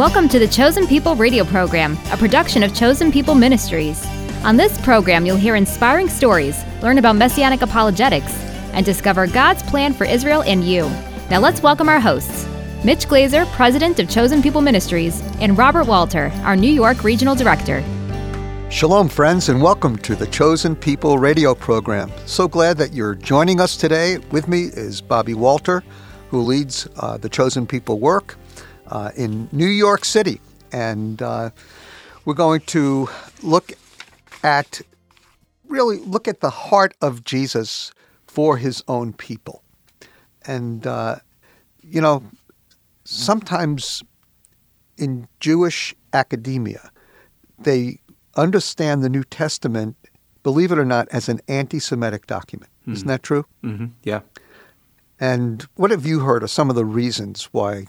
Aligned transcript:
Welcome 0.00 0.30
to 0.30 0.38
the 0.38 0.48
Chosen 0.48 0.86
People 0.86 1.14
radio 1.14 1.44
program, 1.44 1.98
a 2.10 2.16
production 2.16 2.62
of 2.62 2.74
Chosen 2.74 3.12
People 3.12 3.34
Ministries. 3.34 4.02
On 4.44 4.56
this 4.56 4.80
program, 4.80 5.26
you'll 5.26 5.36
hear 5.36 5.56
inspiring 5.56 6.08
stories, 6.08 6.58
learn 6.80 6.96
about 6.96 7.16
messianic 7.16 7.60
apologetics, 7.60 8.32
and 8.72 8.86
discover 8.86 9.26
God's 9.26 9.62
plan 9.64 9.92
for 9.92 10.06
Israel 10.06 10.42
and 10.44 10.64
you. 10.64 10.88
Now 11.28 11.40
let's 11.40 11.62
welcome 11.62 11.90
our 11.90 12.00
hosts 12.00 12.48
Mitch 12.82 13.08
Glaser, 13.08 13.44
President 13.52 14.00
of 14.00 14.08
Chosen 14.08 14.40
People 14.40 14.62
Ministries, 14.62 15.20
and 15.38 15.58
Robert 15.58 15.86
Walter, 15.86 16.32
our 16.44 16.56
New 16.56 16.72
York 16.72 17.04
Regional 17.04 17.34
Director. 17.34 17.84
Shalom, 18.70 19.06
friends, 19.06 19.50
and 19.50 19.60
welcome 19.60 19.98
to 19.98 20.16
the 20.16 20.28
Chosen 20.28 20.74
People 20.74 21.18
radio 21.18 21.54
program. 21.54 22.10
So 22.24 22.48
glad 22.48 22.78
that 22.78 22.94
you're 22.94 23.16
joining 23.16 23.60
us 23.60 23.76
today. 23.76 24.16
With 24.30 24.48
me 24.48 24.70
is 24.72 25.02
Bobby 25.02 25.34
Walter, 25.34 25.84
who 26.30 26.40
leads 26.40 26.88
uh, 26.96 27.18
the 27.18 27.28
Chosen 27.28 27.66
People 27.66 27.98
work 27.98 28.38
uh, 28.90 29.10
in 29.16 29.48
New 29.52 29.66
York 29.66 30.04
City. 30.04 30.40
And 30.72 31.22
uh, 31.22 31.50
we're 32.24 32.34
going 32.34 32.60
to 32.62 33.08
look 33.42 33.72
at, 34.42 34.80
really 35.68 35.98
look 35.98 36.28
at 36.28 36.40
the 36.40 36.50
heart 36.50 36.94
of 37.00 37.24
Jesus 37.24 37.92
for 38.26 38.56
his 38.56 38.82
own 38.88 39.12
people. 39.12 39.62
And, 40.46 40.86
uh, 40.86 41.16
you 41.82 42.00
know, 42.00 42.22
sometimes 43.04 44.02
in 44.96 45.28
Jewish 45.40 45.94
academia, 46.12 46.90
they 47.58 47.98
understand 48.36 49.02
the 49.02 49.08
New 49.08 49.24
Testament, 49.24 49.96
believe 50.42 50.72
it 50.72 50.78
or 50.78 50.84
not, 50.84 51.08
as 51.10 51.28
an 51.28 51.40
anti 51.48 51.78
Semitic 51.78 52.26
document. 52.26 52.70
Mm-hmm. 52.82 52.92
Isn't 52.92 53.08
that 53.08 53.22
true? 53.22 53.44
Mm-hmm. 53.64 53.86
Yeah. 54.04 54.20
And 55.18 55.66
what 55.74 55.90
have 55.90 56.06
you 56.06 56.20
heard 56.20 56.42
are 56.42 56.48
some 56.48 56.70
of 56.70 56.76
the 56.76 56.84
reasons 56.84 57.44
why 57.52 57.88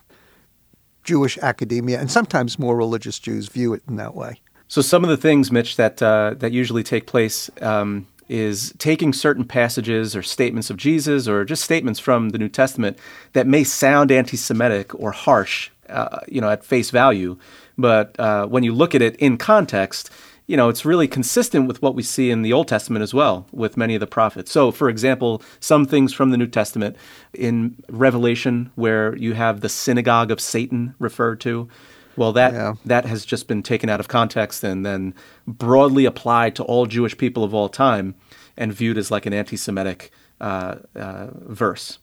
Jewish 1.04 1.38
academia 1.40 2.00
and 2.00 2.12
sometimes 2.12 2.60
more 2.60 2.76
religious 2.76 3.20
Jews 3.20 3.48
view 3.48 3.74
it 3.74 3.84
in 3.88 3.96
that 3.98 4.16
way? 4.16 4.42
So, 4.68 4.82
some 4.82 5.04
of 5.04 5.10
the 5.10 5.18
things, 5.18 5.52
Mitch, 5.52 5.76
that, 5.76 6.02
uh, 6.02 6.36
that 6.38 6.54
usually 6.54 6.84
take 6.84 7.06
place 7.06 7.50
um, 7.62 8.08
is 8.30 8.74
taking 8.78 9.12
certain 9.12 9.44
passages 9.44 10.16
or 10.16 10.24
statements 10.24 10.70
of 10.70 10.78
Jesus 10.78 11.28
or 11.28 11.44
just 11.44 11.64
statements 11.64 12.00
from 12.00 12.30
the 12.30 12.38
New 12.38 12.48
Testament 12.48 12.98
that 13.34 13.46
may 13.46 13.66
sound 13.66 14.12
anti 14.12 14.38
Semitic 14.38 14.96
or 14.96 15.12
harsh, 15.12 15.70
uh, 15.90 16.20
you 16.30 16.40
know, 16.40 16.50
at 16.50 16.64
face 16.64 16.90
value. 16.90 17.38
But 17.78 18.18
uh, 18.18 18.48
when 18.48 18.64
you 18.64 18.74
look 18.74 18.96
at 18.96 19.02
it 19.02 19.18
in 19.18 19.38
context, 19.38 20.10
you 20.52 20.58
know, 20.58 20.68
it's 20.68 20.84
really 20.84 21.08
consistent 21.08 21.66
with 21.66 21.82
what 21.82 21.96
we 21.96 22.04
see 22.04 22.30
in 22.30 22.42
the 22.42 22.52
Old 22.52 22.68
Testament 22.68 23.04
as 23.04 23.14
well, 23.14 23.48
with 23.54 23.78
many 23.78 23.96
of 23.96 24.02
the 24.02 24.06
prophets. 24.06 24.52
So, 24.52 24.70
for 24.70 24.90
example, 24.90 25.42
some 25.62 25.86
things 25.86 26.12
from 26.12 26.32
the 26.32 26.38
New 26.38 26.46
Testament 26.46 26.98
in 27.34 27.82
Revelation, 27.88 28.70
where 28.76 29.16
you 29.16 29.34
have 29.34 29.62
the 29.62 29.70
synagogue 29.70 30.30
of 30.30 30.42
Satan 30.42 30.94
referred 31.00 31.40
to, 31.40 31.70
well, 32.18 32.34
that 32.34 32.52
yeah. 32.52 32.74
that 32.84 33.06
has 33.06 33.24
just 33.24 33.48
been 33.48 33.64
taken 33.64 33.90
out 33.90 34.02
of 34.02 34.10
context 34.10 34.62
and 34.66 34.86
then 34.86 35.14
broadly 35.48 36.04
applied 36.04 36.54
to 36.58 36.64
all 36.64 36.86
Jewish 36.86 37.18
people 37.18 37.46
of 37.46 37.54
all 37.54 37.70
time, 37.70 38.14
and 38.58 38.74
viewed 38.74 38.98
as 38.98 39.10
like 39.10 39.26
an 39.26 39.32
anti-Semitic 39.32 40.12
uh, 40.42 40.76
uh, 40.98 41.28
verse. 41.48 41.98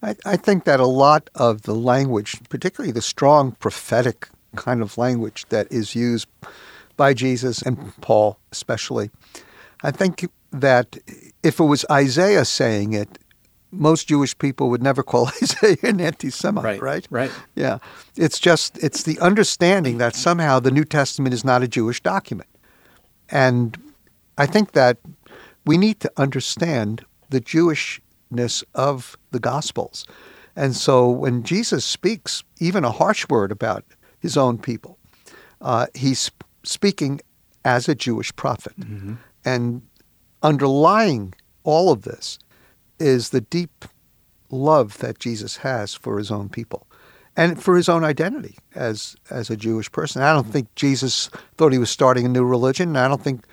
I, 0.00 0.14
I 0.24 0.36
think 0.36 0.62
that 0.62 0.78
a 0.78 0.86
lot 0.86 1.28
of 1.34 1.62
the 1.62 1.74
language, 1.74 2.38
particularly 2.48 2.92
the 2.92 3.02
strong 3.02 3.56
prophetic 3.58 4.28
kind 4.54 4.80
of 4.80 4.96
language 4.96 5.44
that 5.48 5.66
is 5.72 5.96
used 5.96 6.28
by 6.98 7.14
Jesus 7.14 7.62
and 7.62 7.96
Paul 8.02 8.38
especially. 8.52 9.10
I 9.82 9.90
think 9.90 10.28
that 10.52 10.98
if 11.42 11.58
it 11.58 11.64
was 11.64 11.86
Isaiah 11.90 12.44
saying 12.44 12.92
it, 12.92 13.18
most 13.70 14.08
Jewish 14.08 14.36
people 14.36 14.68
would 14.70 14.82
never 14.82 15.02
call 15.02 15.28
Isaiah 15.42 15.76
an 15.82 16.00
anti-Semite, 16.00 16.64
right? 16.64 16.80
Right. 16.80 17.06
Right. 17.10 17.30
Yeah. 17.54 17.78
It's 18.16 18.38
just 18.38 18.76
it's 18.82 19.04
the 19.04 19.18
understanding 19.20 19.98
that 19.98 20.14
somehow 20.14 20.60
the 20.60 20.70
New 20.70 20.84
Testament 20.84 21.32
is 21.32 21.44
not 21.44 21.62
a 21.62 21.68
Jewish 21.68 22.02
document, 22.02 22.48
and 23.30 23.78
I 24.36 24.46
think 24.46 24.72
that 24.72 24.98
we 25.64 25.78
need 25.78 26.00
to 26.00 26.12
understand 26.16 27.04
the 27.30 27.40
Jewishness 27.40 28.64
of 28.74 29.16
the 29.30 29.40
Gospels, 29.40 30.04
and 30.56 30.74
so 30.74 31.08
when 31.08 31.42
Jesus 31.42 31.84
speaks 31.84 32.42
even 32.58 32.84
a 32.84 32.90
harsh 32.90 33.28
word 33.28 33.52
about 33.52 33.84
his 34.18 34.36
own 34.36 34.58
people, 34.58 34.98
uh, 35.60 35.86
he's 35.94 36.30
speaking 36.68 37.20
as 37.64 37.88
a 37.88 37.94
Jewish 37.94 38.34
prophet. 38.36 38.78
Mm-hmm. 38.78 39.14
And 39.44 39.82
underlying 40.42 41.34
all 41.64 41.90
of 41.90 42.02
this 42.02 42.38
is 43.00 43.30
the 43.30 43.40
deep 43.40 43.84
love 44.50 44.98
that 44.98 45.18
Jesus 45.18 45.58
has 45.58 45.94
for 45.94 46.18
his 46.18 46.30
own 46.30 46.48
people 46.48 46.86
and 47.36 47.62
for 47.62 47.76
his 47.76 47.88
own 47.88 48.04
identity 48.04 48.56
as 48.74 49.16
as 49.30 49.50
a 49.50 49.56
Jewish 49.56 49.90
person. 49.92 50.22
I 50.22 50.32
don't 50.32 50.50
think 50.50 50.74
Jesus 50.74 51.30
thought 51.56 51.72
he 51.72 51.78
was 51.78 51.90
starting 51.90 52.26
a 52.26 52.28
new 52.28 52.44
religion. 52.44 52.96
I 52.96 53.08
don't 53.08 53.22
think 53.22 53.44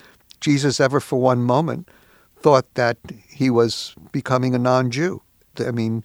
Jesus 0.42 0.80
ever 0.80 1.00
for 1.00 1.20
one 1.20 1.42
moment 1.44 1.90
thought 2.38 2.74
that 2.76 2.98
he 3.28 3.50
was 3.50 3.96
becoming 4.12 4.54
a 4.56 4.60
non-Jew. 4.60 5.22
I 5.60 5.72
mean, 5.72 6.04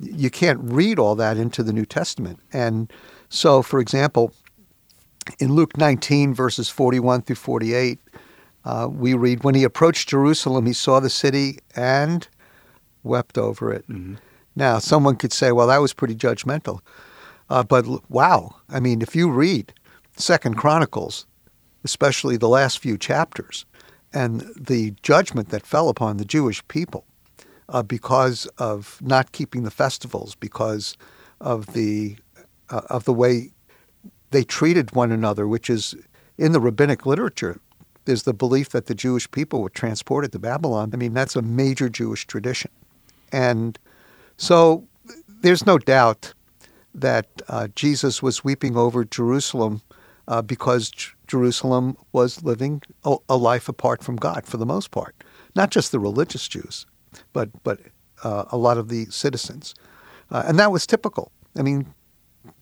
you 0.00 0.30
can't 0.30 0.60
read 0.62 0.98
all 0.98 1.14
that 1.16 1.36
into 1.36 1.62
the 1.62 1.72
New 1.72 1.86
Testament. 1.86 2.40
And 2.52 2.92
so, 3.28 3.62
for 3.62 3.80
example, 3.80 4.32
in 5.38 5.52
Luke 5.52 5.76
19, 5.76 6.34
verses 6.34 6.68
41 6.68 7.22
through 7.22 7.36
48, 7.36 7.98
uh, 8.64 8.88
we 8.90 9.14
read, 9.14 9.44
When 9.44 9.54
he 9.54 9.64
approached 9.64 10.08
Jerusalem, 10.08 10.66
he 10.66 10.72
saw 10.72 11.00
the 11.00 11.10
city 11.10 11.58
and 11.74 12.26
wept 13.02 13.38
over 13.38 13.72
it. 13.72 13.86
Mm-hmm. 13.88 14.14
Now, 14.54 14.78
someone 14.78 15.16
could 15.16 15.32
say, 15.32 15.52
well, 15.52 15.66
that 15.66 15.78
was 15.78 15.92
pretty 15.92 16.14
judgmental. 16.14 16.80
Uh, 17.48 17.62
but 17.62 17.86
wow, 18.10 18.56
I 18.68 18.80
mean, 18.80 19.02
if 19.02 19.16
you 19.16 19.30
read 19.30 19.72
Second 20.16 20.56
Chronicles, 20.56 21.26
especially 21.84 22.36
the 22.36 22.48
last 22.48 22.78
few 22.78 22.96
chapters, 22.96 23.64
and 24.12 24.42
the 24.58 24.94
judgment 25.02 25.48
that 25.48 25.66
fell 25.66 25.88
upon 25.88 26.18
the 26.18 26.24
Jewish 26.24 26.66
people 26.68 27.04
uh, 27.68 27.82
because 27.82 28.46
of 28.58 28.98
not 29.00 29.32
keeping 29.32 29.62
the 29.62 29.70
festivals, 29.70 30.34
because 30.34 30.96
of 31.40 31.72
the 31.72 32.16
uh, 32.70 32.82
of 32.88 33.04
the 33.04 33.12
way 33.12 33.51
they 34.32 34.44
treated 34.44 34.94
one 34.94 35.12
another, 35.12 35.46
which 35.46 35.70
is 35.70 35.94
in 36.36 36.52
the 36.52 36.60
rabbinic 36.60 37.06
literature. 37.06 37.60
There's 38.04 38.24
the 38.24 38.34
belief 38.34 38.70
that 38.70 38.86
the 38.86 38.94
Jewish 38.94 39.30
people 39.30 39.62
were 39.62 39.70
transported 39.70 40.32
to 40.32 40.38
Babylon. 40.38 40.90
I 40.92 40.96
mean, 40.96 41.14
that's 41.14 41.36
a 41.36 41.42
major 41.42 41.88
Jewish 41.88 42.26
tradition. 42.26 42.70
And 43.30 43.78
so 44.36 44.88
there's 45.28 45.66
no 45.66 45.78
doubt 45.78 46.34
that 46.94 47.26
uh, 47.48 47.68
Jesus 47.74 48.22
was 48.22 48.42
weeping 48.42 48.76
over 48.76 49.04
Jerusalem 49.04 49.82
uh, 50.28 50.42
because 50.42 50.90
J- 50.90 51.10
Jerusalem 51.26 51.96
was 52.12 52.42
living 52.42 52.82
a, 53.04 53.16
a, 53.28 53.36
life 53.36 53.68
apart 53.68 54.02
from 54.02 54.16
God 54.16 54.46
for 54.46 54.56
the 54.56 54.66
most 54.66 54.90
part. 54.90 55.14
Not 55.54 55.70
just 55.70 55.90
the 55.90 55.98
religious 55.98 56.46
Jews, 56.48 56.86
but, 57.32 57.50
but 57.62 57.80
uh, 58.22 58.44
a 58.50 58.56
lot 58.56 58.78
of 58.78 58.88
the 58.88 59.06
citizens. 59.06 59.74
Uh, 60.30 60.42
and 60.46 60.58
that 60.58 60.70
was 60.70 60.86
typical. 60.86 61.32
I 61.56 61.62
mean, 61.62 61.94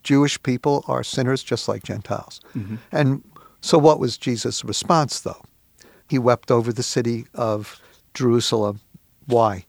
Jewish 0.02 0.42
people 0.42 0.84
are 0.88 1.02
sinners 1.02 1.42
just 1.42 1.68
like 1.68 1.82
Gentiles. 1.82 2.41
Mm-hmm. 2.56 2.76
And 2.92 3.22
so, 3.60 3.78
what 3.78 4.00
was 4.00 4.16
Jesus' 4.16 4.64
response, 4.64 5.20
though? 5.20 5.42
He 6.08 6.18
wept 6.18 6.50
over 6.50 6.72
the 6.72 6.82
city 6.82 7.26
of 7.34 7.80
Jerusalem. 8.14 8.80
Why? 9.26 9.66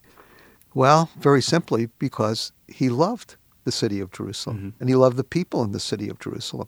Well, 0.74 1.10
very 1.20 1.42
simply, 1.42 1.88
because 2.00 2.52
he 2.68 2.90
loved 2.90 3.36
the 3.64 3.72
city 3.72 4.00
of 4.00 4.12
Jerusalem 4.12 4.58
mm-hmm. 4.58 4.70
and 4.80 4.90
he 4.90 4.96
loved 4.96 5.18
the 5.18 5.24
people 5.24 5.64
in 5.64 5.72
the 5.72 5.80
city 5.80 6.10
of 6.10 6.20
Jerusalem. 6.20 6.68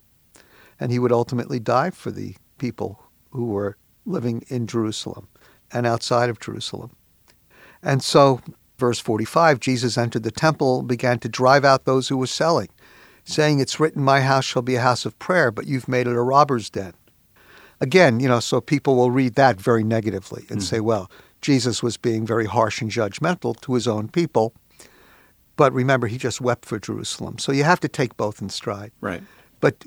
And 0.79 0.91
he 0.91 0.99
would 0.99 1.11
ultimately 1.11 1.59
die 1.59 1.89
for 1.89 2.11
the 2.11 2.35
people 2.57 3.03
who 3.31 3.45
were 3.45 3.77
living 4.05 4.43
in 4.49 4.67
Jerusalem 4.67 5.27
and 5.71 5.87
outside 5.87 6.29
of 6.29 6.39
Jerusalem. 6.39 6.91
And 7.81 8.03
so, 8.03 8.41
verse 8.77 8.99
45 8.99 9.59
Jesus 9.59 9.97
entered 9.97 10.23
the 10.23 10.31
temple, 10.31 10.83
began 10.83 11.19
to 11.19 11.29
drive 11.29 11.65
out 11.65 11.85
those 11.85 12.09
who 12.09 12.17
were 12.17 12.27
selling 12.27 12.69
saying, 13.23 13.59
It's 13.59 13.79
written, 13.79 14.03
My 14.03 14.21
house 14.21 14.45
shall 14.45 14.61
be 14.61 14.75
a 14.75 14.81
house 14.81 15.05
of 15.05 15.17
prayer, 15.19 15.51
but 15.51 15.67
you've 15.67 15.87
made 15.87 16.07
it 16.07 16.15
a 16.15 16.21
robber's 16.21 16.69
den. 16.69 16.93
Again, 17.81 18.19
you 18.19 18.27
know, 18.27 18.39
so 18.39 18.61
people 18.61 18.95
will 18.95 19.11
read 19.11 19.35
that 19.35 19.59
very 19.59 19.83
negatively 19.83 20.45
and 20.49 20.59
mm. 20.59 20.63
say, 20.63 20.79
Well, 20.79 21.09
Jesus 21.41 21.83
was 21.83 21.97
being 21.97 22.25
very 22.25 22.45
harsh 22.45 22.81
and 22.81 22.89
judgmental 22.89 23.59
to 23.61 23.73
his 23.73 23.87
own 23.87 24.07
people. 24.07 24.53
But 25.55 25.73
remember, 25.73 26.07
he 26.07 26.17
just 26.17 26.41
wept 26.41 26.65
for 26.65 26.79
Jerusalem. 26.79 27.37
So 27.37 27.51
you 27.51 27.63
have 27.63 27.79
to 27.81 27.87
take 27.87 28.17
both 28.17 28.41
in 28.41 28.49
stride. 28.49 28.91
Right. 29.01 29.21
But 29.59 29.85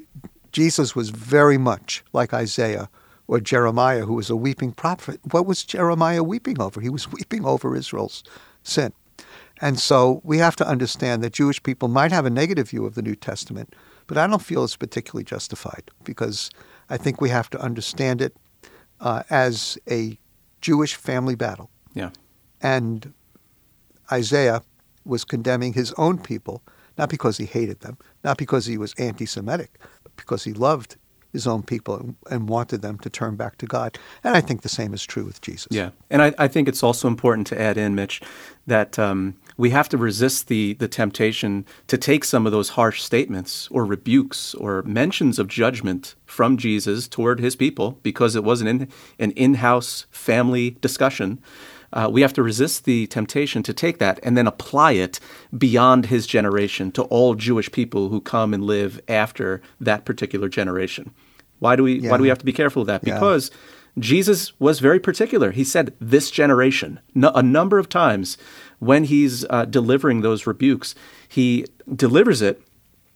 Jesus 0.53 0.95
was 0.95 1.11
very 1.11 1.59
much 1.59 2.05
like 2.13 2.33
Isaiah 2.33 2.89
or 3.27 3.41
Jeremiah, 3.41 4.05
who 4.05 4.15
was 4.15 4.31
a 4.31 4.37
weeping 4.37 4.73
prophet. 4.73 5.21
What 5.31 5.47
was 5.47 5.65
Jeremiah 5.65 6.23
weeping 6.23 6.61
over? 6.61 6.81
He 6.81 6.89
was 6.89 7.11
weeping 7.13 7.45
over 7.45 7.75
Israel's 7.75 8.23
sin. 8.63 8.93
And 9.61 9.79
so 9.79 10.21
we 10.23 10.39
have 10.39 10.57
to 10.57 10.69
understand 10.69 11.23
that 11.23 11.33
Jewish 11.33 11.63
people 11.63 11.89
might 11.89 12.13
have 12.13 12.27
a 12.27 12.31
negative 12.31 12.71
view 12.71 12.85
of 12.85 12.95
the 12.95 13.03
New 13.03 13.15
Testament, 13.15 13.75
but 14.07 14.19
I 14.19 14.27
don't 14.27 14.43
feel 14.43 14.65
it's 14.65 14.77
particularly 14.77 15.25
justified 15.25 15.91
because 16.05 16.51
I 16.91 16.97
think 16.97 17.21
we 17.21 17.31
have 17.31 17.51
to 17.51 17.61
understand 17.61 18.21
it 18.21 18.37
uh, 19.01 19.23
as 19.31 19.79
a 19.91 20.19
Jewish 20.61 20.95
family 20.95 21.35
battle. 21.35 21.71
Yeah. 21.95 22.11
And 22.61 23.13
Isaiah 24.11 24.63
was 25.05 25.25
condemning 25.25 25.73
his 25.73 25.93
own 25.95 26.19
people, 26.19 26.63
not 26.99 27.09
because 27.09 27.39
he 27.39 27.47
hated 27.47 27.81
them, 27.81 27.99
not 28.25 28.39
because 28.39 28.67
he 28.67 28.79
was 28.79 28.95
anti 28.99 29.27
Semitic, 29.27 29.79
but 30.03 30.17
because 30.17 30.45
he 30.45 30.53
loved 30.53 30.97
his 31.33 31.47
own 31.47 31.63
people 31.63 31.97
and, 31.97 32.17
and 32.31 32.49
wanted 32.49 32.83
them 32.83 32.99
to 32.99 33.11
turn 33.11 33.37
back 33.37 33.59
to 33.59 33.67
God. 33.67 33.99
And 34.25 34.37
I 34.37 34.41
think 34.41 34.63
the 34.63 34.69
same 34.69 34.95
is 34.95 35.05
true 35.05 35.25
with 35.25 35.41
Jesus. 35.41 35.69
Yeah. 35.71 35.91
And 36.11 36.23
I, 36.23 36.35
I 36.39 36.49
think 36.49 36.67
it's 36.67 36.83
also 36.83 37.09
important 37.09 37.47
to 37.49 37.61
add 37.61 37.77
in, 37.77 37.95
Mitch, 37.95 38.23
that 38.67 38.99
um, 38.99 39.37
we 39.57 39.71
have 39.71 39.89
to 39.89 39.97
resist 39.97 40.49
the, 40.49 40.75
the 40.75 40.89
temptation 40.89 41.65
to 41.87 41.97
take 41.97 42.25
some 42.25 42.47
of 42.47 42.53
those 42.53 42.71
harsh 42.71 43.03
statements 43.03 43.69
or 43.71 43.85
rebukes 43.85 44.55
or 44.55 44.83
mentions 44.83 45.39
of 45.39 45.49
judgment 45.49 46.15
from 46.27 46.57
Jesus 46.57 47.09
toward 47.09 47.41
his 47.41 47.57
people 47.57 47.99
because 48.03 48.37
it 48.37 48.45
was 48.45 48.61
an, 48.61 48.69
in, 48.69 48.89
an 49.19 49.31
in-house 49.33 50.07
family 50.11 50.77
discussion. 50.81 51.41
Uh, 51.93 52.09
we 52.13 52.21
have 52.21 52.33
to 52.35 52.43
resist 52.43 52.85
the 52.85 53.07
temptation 53.07 53.63
to 53.63 53.73
take 53.73 53.99
that 53.99 54.21
and 54.23 54.37
then 54.37 54.47
apply 54.47 54.93
it 54.93 55.19
beyond 55.57 56.07
his 56.07 56.27
generation 56.27 56.93
to 56.93 57.03
all 57.05 57.35
Jewish 57.35 57.71
people 57.73 58.09
who 58.09 58.21
come 58.21 58.53
and 58.53 58.65
live 58.65 59.01
after 59.09 59.63
that 59.81 60.05
particular 60.05 60.49
generation. 60.49 61.13
Why 61.59 61.77
do 61.77 61.85
we 61.85 62.01
yeah. 62.01 62.11
why 62.11 62.19
do 62.19 62.23
we 62.23 62.29
have 62.29 62.39
to 62.39 62.45
be 62.45 62.53
careful 62.53 62.83
of 62.83 62.89
that? 62.89 63.03
Because 63.03 63.51
yeah. 63.51 63.57
Jesus 63.99 64.59
was 64.61 64.81
very 64.81 65.01
particular. 65.01 65.53
He 65.53 65.65
said 65.65 65.95
this 66.01 66.31
generation 66.31 67.01
no, 67.15 67.31
a 67.35 67.43
number 67.43 67.79
of 67.79 67.89
times 67.89 68.37
when 68.79 69.05
he's 69.05 69.45
uh, 69.49 69.65
delivering 69.65 70.21
those 70.21 70.47
rebukes. 70.47 70.95
He 71.29 71.67
delivers 71.95 72.43
it 72.43 72.63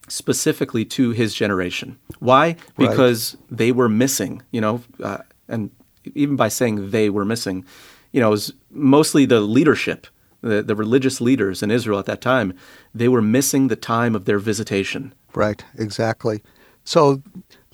specifically 0.09 0.85
to 0.85 1.11
his 1.11 1.35
generation. 1.35 1.99
Why? 2.19 2.57
Because 2.77 3.35
right. 3.35 3.59
they 3.59 3.73
were 3.73 3.89
missing. 3.89 4.43
You 4.51 4.61
know, 4.61 4.83
uh, 5.03 5.19
and 5.49 5.71
even 6.15 6.37
by 6.37 6.49
saying 6.49 6.91
they 6.91 7.11
were 7.11 7.25
missing, 7.25 7.65
you 8.13 8.21
know, 8.21 8.29
it 8.29 8.33
was 8.33 8.53
mostly 8.71 9.27
the 9.27 9.41
leadership. 9.41 10.07
The, 10.43 10.63
the 10.63 10.75
religious 10.75 11.21
leaders 11.21 11.63
in 11.63 11.71
Israel 11.71 11.99
at 11.99 12.07
that 12.07 12.23
time, 12.23 12.55
they 12.95 13.09
were 13.09 13.21
missing 13.21 13.69
the 13.69 13.77
time 13.77 14.15
of 14.15 14.25
their 14.25 14.39
visitation. 14.39 15.13
Right, 15.35 15.63
exactly. 15.77 16.43
So 16.83 17.23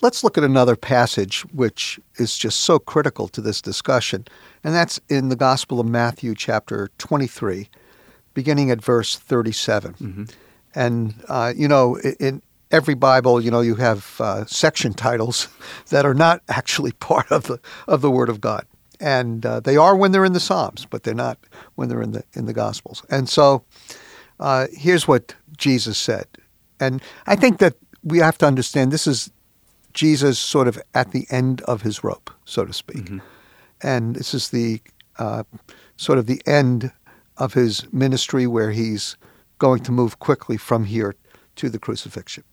Let's 0.03 0.23
look 0.23 0.37
at 0.37 0.45
another 0.45 0.77
passage 0.77 1.41
which 1.55 1.99
is 2.17 2.37
just 2.37 2.61
so 2.61 2.79
critical 2.79 3.29
to 3.29 3.41
this 3.41 3.63
discussion, 3.63 4.27
and 4.63 4.75
that's 4.75 5.01
in 5.09 5.31
the 5.31 5.37
Gospel 5.37 5.81
of 5.81 5.87
Matthew, 5.87 6.35
chapter 6.35 6.91
23, 6.99 7.71
beginning 8.35 8.71
at 8.71 8.85
verse 8.85 9.17
37. 9.17 9.95
Mm-hmm. 9.95 10.25
And, 10.75 11.15
uh, 11.29 11.55
you 11.57 11.67
know, 11.67 11.99
in 12.21 12.43
every 12.71 12.93
Bible, 12.93 13.41
you 13.41 13.51
know, 13.51 13.63
you 13.63 13.77
have 13.77 14.21
uh, 14.21 14.45
section 14.45 14.93
titles 14.93 15.49
that 15.89 16.05
are 16.05 16.15
not 16.15 16.43
actually 16.49 16.93
part 16.93 17.33
of 17.33 17.45
the, 17.45 17.59
of 17.89 18.03
the 18.03 18.11
Word 18.11 18.29
of 18.29 18.43
God. 18.43 18.67
And 19.01 19.47
uh, 19.47 19.61
they 19.61 19.79
are 19.79 19.97
when 19.97 20.13
they're 20.13 20.27
in 20.27 20.35
the 20.35 20.41
Psalms, 20.41 20.87
but 20.89 21.05
they're 21.05 21.15
not 21.15 21.39
when 21.77 21.89
they're 21.89 22.03
in 22.03 22.13
the, 22.13 22.25
in 22.35 22.45
the 22.45 22.53
Gospels. 22.53 23.03
And 23.09 23.31
so 23.31 23.65
uh, 24.41 24.67
here's 24.73 25.09
what 25.09 25.35
Jesus 25.57 25.97
said. 25.97 26.27
And 26.81 27.01
I 27.27 27.37
think 27.37 27.59
that 27.59 27.77
we 28.03 28.19
have 28.19 28.37
to 28.39 28.47
understand 28.47 28.93
this 28.93 29.07
is 29.07 29.31
Jesus 29.97 30.39
sort 30.39 30.69
of 30.69 30.79
at 30.95 31.13
the 31.13 31.27
end 31.31 31.63
of 31.63 31.81
his 31.81 32.05
rope, 32.05 32.31
so 32.45 32.67
to 32.67 32.73
speak. 32.73 33.05
Mm-hmm. 33.05 33.19
And 33.83 34.15
this 34.15 34.35
is 34.35 34.51
the 34.51 34.83
uh, 35.19 35.45
sort 35.97 36.19
of 36.19 36.27
the 36.27 36.43
end 36.47 36.93
of 37.39 37.55
his 37.55 37.91
ministry 37.93 38.47
where 38.47 38.73
he's 38.73 39.17
going 39.59 39.83
to 39.85 39.93
move 39.93 40.19
quickly 40.19 40.59
from 40.59 40.85
here 40.85 41.15
to 41.57 41.71
the 41.71 41.79
crucifixion. 41.79 42.45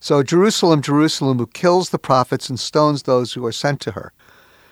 So, 0.00 0.22
Jerusalem, 0.22 0.80
Jerusalem, 0.80 1.38
who 1.38 1.46
kills 1.46 1.90
the 1.90 1.98
prophets 1.98 2.48
and 2.48 2.58
stones 2.58 3.02
those 3.02 3.34
who 3.34 3.44
are 3.44 3.52
sent 3.52 3.80
to 3.82 3.92
her. 3.92 4.12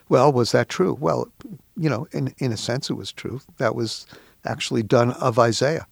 Well, 0.09 0.33
was 0.33 0.53
that 0.53 0.71
true? 0.71 0.97
Well, 0.99 1.29
you 1.77 1.91
know, 1.91 2.09
in, 2.13 2.35
in 2.39 2.51
a 2.51 2.57
sense, 2.57 2.89
it 2.89 2.95
was 2.95 3.13
true. 3.13 3.43
That 3.59 3.75
was 3.75 4.07
actually 4.47 4.83
done 4.83 5.13
of 5.13 5.39
Isaiah, 5.39 5.87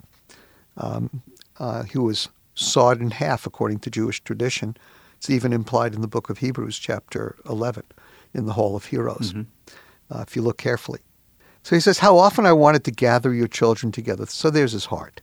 um, 0.78 1.22
uh, 1.58 1.82
who 1.84 2.02
was 2.02 2.30
sawed 2.54 3.00
in 3.00 3.10
half 3.10 3.46
according 3.46 3.80
to 3.80 3.90
Jewish 3.90 4.24
tradition 4.24 4.74
it's 5.18 5.28
even 5.30 5.52
implied 5.52 5.94
in 5.94 6.00
the 6.00 6.08
book 6.08 6.30
of 6.30 6.38
Hebrews, 6.38 6.78
chapter 6.78 7.34
11, 7.48 7.82
in 8.34 8.46
the 8.46 8.52
Hall 8.52 8.76
of 8.76 8.84
Heroes, 8.84 9.32
mm-hmm. 9.32 10.16
uh, 10.16 10.22
if 10.22 10.36
you 10.36 10.42
look 10.42 10.58
carefully. 10.58 11.00
So 11.64 11.74
he 11.74 11.80
says, 11.80 11.98
How 11.98 12.16
often 12.16 12.46
I 12.46 12.52
wanted 12.52 12.84
to 12.84 12.92
gather 12.92 13.34
your 13.34 13.48
children 13.48 13.90
together. 13.90 14.26
So 14.26 14.48
there's 14.48 14.72
his 14.72 14.86
heart. 14.86 15.20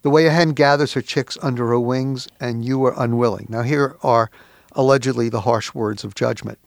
The 0.00 0.10
way 0.10 0.26
a 0.26 0.30
hen 0.30 0.50
gathers 0.50 0.94
her 0.94 1.02
chicks 1.02 1.36
under 1.42 1.68
her 1.68 1.78
wings, 1.78 2.28
and 2.40 2.64
you 2.64 2.78
were 2.78 2.94
unwilling. 2.96 3.46
Now, 3.50 3.62
here 3.62 3.96
are 4.02 4.30
allegedly 4.72 5.28
the 5.28 5.42
harsh 5.42 5.74
words 5.74 6.02
of 6.02 6.14
judgment. 6.14 6.58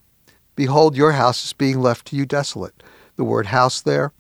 Behold, 0.56 0.96
your 0.96 1.14
house 1.14 1.44
is 1.44 1.54
being 1.54 1.82
left 1.82 2.08
to 2.08 2.16
you 2.16 2.26
desolate. 2.26 2.84
The 3.16 3.24
word 3.24 3.48
house 3.48 3.82
there, 3.82 4.14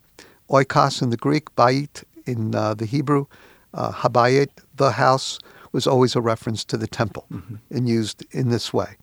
oikos 0.49 1.03
in 1.03 1.11
the 1.11 1.17
Greek, 1.17 1.55
bait 1.55 2.03
in 2.25 2.55
uh, 2.55 2.73
the 2.73 2.85
Hebrew, 2.85 3.25
uh, 3.73 3.91
habayit, 3.91 4.49
the 4.75 4.91
house, 4.91 5.39
was 5.77 5.85
always 5.85 6.15
a 6.15 6.21
reference 6.21 6.65
to 6.65 6.75
the 6.75 6.87
temple 6.87 7.27
mm-hmm. 7.31 7.57
and 7.69 7.87
used 7.87 8.25
in 8.31 8.49
this 8.49 8.73
way. 8.73 8.95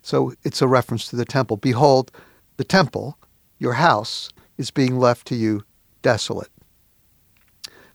So 0.00 0.32
it's 0.44 0.62
a 0.62 0.68
reference 0.68 1.08
to 1.08 1.16
the 1.16 1.24
temple. 1.24 1.56
Behold, 1.56 2.12
the 2.56 2.62
temple, 2.62 3.18
your 3.58 3.72
house, 3.72 4.30
is 4.56 4.70
being 4.70 4.96
left 4.96 5.26
to 5.26 5.34
you 5.34 5.64
desolate. 6.02 6.52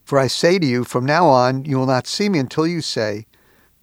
For 0.03 0.19
I 0.19 0.27
say 0.27 0.59
to 0.59 0.65
you, 0.67 0.83
from 0.83 1.05
now 1.05 1.27
on 1.27 1.63
you 1.63 1.77
will 1.77 1.85
not 1.85 2.07
see 2.07 2.27
me 2.27 2.39
until 2.39 2.67
you 2.67 2.81
say, 2.81 3.25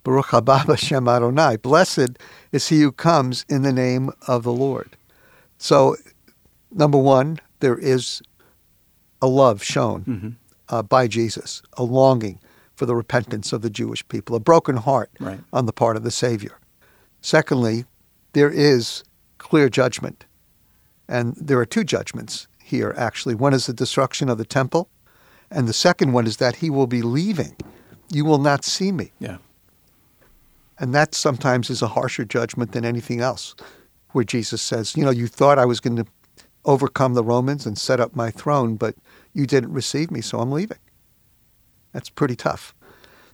Baruch 0.03 0.27
haba 0.27 0.65
Hashem 0.67 1.07
Adonai. 1.07 1.57
Blessed 1.57 2.19
is 2.51 2.67
he 2.67 2.81
who 2.81 2.91
comes 2.91 3.47
in 3.49 3.63
the 3.63 3.73
name 3.73 4.11
of 4.27 4.43
the 4.43 4.53
Lord. 4.53 4.95
So, 5.57 5.95
number 6.69 6.99
one, 6.99 7.39
there 7.59 7.79
is 7.79 8.21
a 9.19 9.25
love 9.25 9.63
shown 9.63 10.03
mm-hmm. 10.03 10.29
uh, 10.69 10.83
by 10.83 11.07
Jesus, 11.07 11.63
a 11.75 11.81
longing 11.83 12.37
for 12.75 12.85
the 12.85 12.95
repentance 12.95 13.53
of 13.53 13.61
the 13.61 13.69
Jewish 13.69 14.07
people, 14.07 14.35
a 14.35 14.39
broken 14.39 14.77
heart 14.77 15.11
right. 15.19 15.39
on 15.51 15.65
the 15.65 15.73
part 15.73 15.95
of 15.95 16.03
the 16.03 16.11
Savior. 16.11 16.57
Secondly, 17.21 17.85
there 18.33 18.49
is 18.49 19.03
clear 19.37 19.69
judgment. 19.69 20.25
And 21.07 21.35
there 21.35 21.59
are 21.59 21.65
two 21.65 21.83
judgments 21.83 22.47
here, 22.63 22.93
actually. 22.97 23.35
One 23.35 23.53
is 23.53 23.65
the 23.65 23.73
destruction 23.73 24.29
of 24.29 24.37
the 24.37 24.45
temple, 24.45 24.89
and 25.51 25.67
the 25.67 25.73
second 25.73 26.13
one 26.13 26.25
is 26.25 26.37
that 26.37 26.57
he 26.57 26.69
will 26.69 26.87
be 26.87 27.01
leaving. 27.01 27.55
You 28.11 28.25
will 28.25 28.39
not 28.39 28.65
see 28.65 28.91
me. 28.91 29.11
Yeah. 29.19 29.37
And 30.79 30.93
that 30.95 31.13
sometimes 31.13 31.69
is 31.69 31.81
a 31.81 31.89
harsher 31.89 32.25
judgment 32.25 32.71
than 32.71 32.85
anything 32.85 33.19
else, 33.19 33.53
where 34.11 34.23
Jesus 34.23 34.61
says, 34.61 34.95
You 34.97 35.05
know, 35.05 35.11
you 35.11 35.27
thought 35.27 35.59
I 35.59 35.65
was 35.65 35.79
going 35.79 35.97
to 35.97 36.05
overcome 36.65 37.13
the 37.13 37.23
Romans 37.23 37.65
and 37.65 37.77
set 37.77 37.99
up 37.99 38.15
my 38.15 38.31
throne, 38.31 38.75
but 38.75 38.95
you 39.33 39.45
didn't 39.45 39.73
receive 39.73 40.09
me, 40.09 40.21
so 40.21 40.39
I'm 40.39 40.51
leaving. 40.51 40.77
That's 41.93 42.09
pretty 42.09 42.35
tough. 42.35 42.75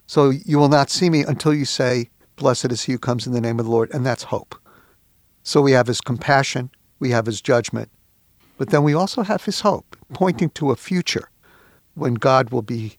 So 0.06 0.30
you 0.30 0.58
will 0.58 0.68
not 0.68 0.90
see 0.90 1.10
me 1.10 1.22
until 1.22 1.54
you 1.54 1.64
say, 1.64 2.10
Blessed 2.36 2.72
is 2.72 2.82
he 2.84 2.92
who 2.92 2.98
comes 2.98 3.26
in 3.26 3.32
the 3.32 3.40
name 3.40 3.58
of 3.58 3.66
the 3.66 3.70
Lord. 3.70 3.90
And 3.92 4.04
that's 4.04 4.24
hope. 4.24 4.54
So 5.42 5.60
we 5.60 5.72
have 5.72 5.86
his 5.86 6.00
compassion, 6.00 6.70
we 6.98 7.10
have 7.10 7.26
his 7.26 7.40
judgment, 7.40 7.90
but 8.58 8.70
then 8.70 8.82
we 8.82 8.94
also 8.94 9.22
have 9.22 9.44
his 9.44 9.60
hope, 9.60 9.96
pointing 10.12 10.50
to 10.50 10.70
a 10.70 10.76
future 10.76 11.30
when 11.94 12.14
God 12.14 12.50
will 12.50 12.62
be 12.62 12.98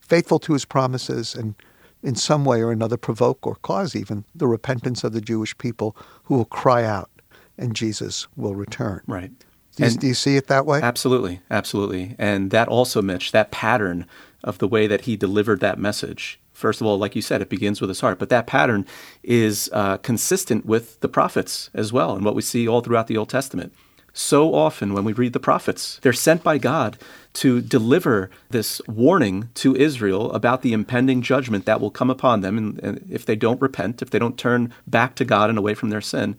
faithful 0.00 0.38
to 0.40 0.52
his 0.52 0.64
promises 0.64 1.34
and 1.34 1.54
in 2.02 2.14
some 2.14 2.44
way 2.44 2.62
or 2.62 2.70
another 2.70 2.96
provoke 2.96 3.46
or 3.46 3.56
cause 3.56 3.96
even 3.96 4.24
the 4.34 4.46
repentance 4.46 5.04
of 5.04 5.12
the 5.12 5.20
Jewish 5.20 5.56
people 5.56 5.96
who 6.24 6.36
will 6.36 6.44
cry 6.44 6.84
out 6.84 7.10
and 7.56 7.74
Jesus 7.74 8.26
will 8.36 8.54
return. 8.54 9.02
Right. 9.06 9.32
Do 9.76 9.84
you, 9.84 9.90
do 9.90 10.06
you, 10.08 10.14
see 10.14 10.36
it 10.36 10.46
that 10.46 10.66
way? 10.66 10.80
Absolutely, 10.80 11.40
absolutely. 11.50 12.14
And 12.18 12.50
that 12.50 12.68
also, 12.68 13.02
Mitch, 13.02 13.32
that 13.32 13.50
pattern 13.50 14.06
of 14.44 14.58
the 14.58 14.68
way 14.68 14.86
that 14.86 15.02
he 15.02 15.16
delivered 15.16 15.60
that 15.60 15.78
message. 15.78 16.38
First 16.52 16.80
of 16.80 16.86
all, 16.86 16.98
like 16.98 17.16
you 17.16 17.22
said, 17.22 17.42
it 17.42 17.48
begins 17.48 17.80
with 17.80 17.90
his 17.90 18.00
heart, 18.00 18.18
but 18.18 18.28
that 18.28 18.46
pattern 18.46 18.86
is 19.24 19.68
uh, 19.72 19.96
consistent 19.98 20.64
with 20.64 21.00
the 21.00 21.08
prophets 21.08 21.70
as 21.74 21.92
well, 21.92 22.14
and 22.14 22.24
what 22.24 22.36
we 22.36 22.42
see 22.42 22.68
all 22.68 22.80
throughout 22.80 23.08
the 23.08 23.16
Old 23.16 23.28
Testament. 23.28 23.74
So 24.16 24.54
often, 24.54 24.92
when 24.92 25.02
we 25.02 25.12
read 25.12 25.32
the 25.32 25.40
prophets, 25.40 25.98
they're 26.02 26.12
sent 26.12 26.44
by 26.44 26.58
God 26.58 26.96
to 27.34 27.60
deliver 27.60 28.30
this 28.50 28.80
warning 28.86 29.48
to 29.54 29.74
Israel 29.74 30.30
about 30.30 30.62
the 30.62 30.72
impending 30.72 31.20
judgment 31.20 31.64
that 31.64 31.80
will 31.80 31.90
come 31.90 32.10
upon 32.10 32.40
them 32.40 32.56
and, 32.56 32.78
and 32.78 33.04
if 33.10 33.26
they 33.26 33.34
don't 33.34 33.60
repent, 33.60 34.02
if 34.02 34.10
they 34.10 34.20
don't 34.20 34.38
turn 34.38 34.72
back 34.86 35.16
to 35.16 35.24
God 35.24 35.50
and 35.50 35.58
away 35.58 35.74
from 35.74 35.90
their 35.90 36.00
sin. 36.00 36.36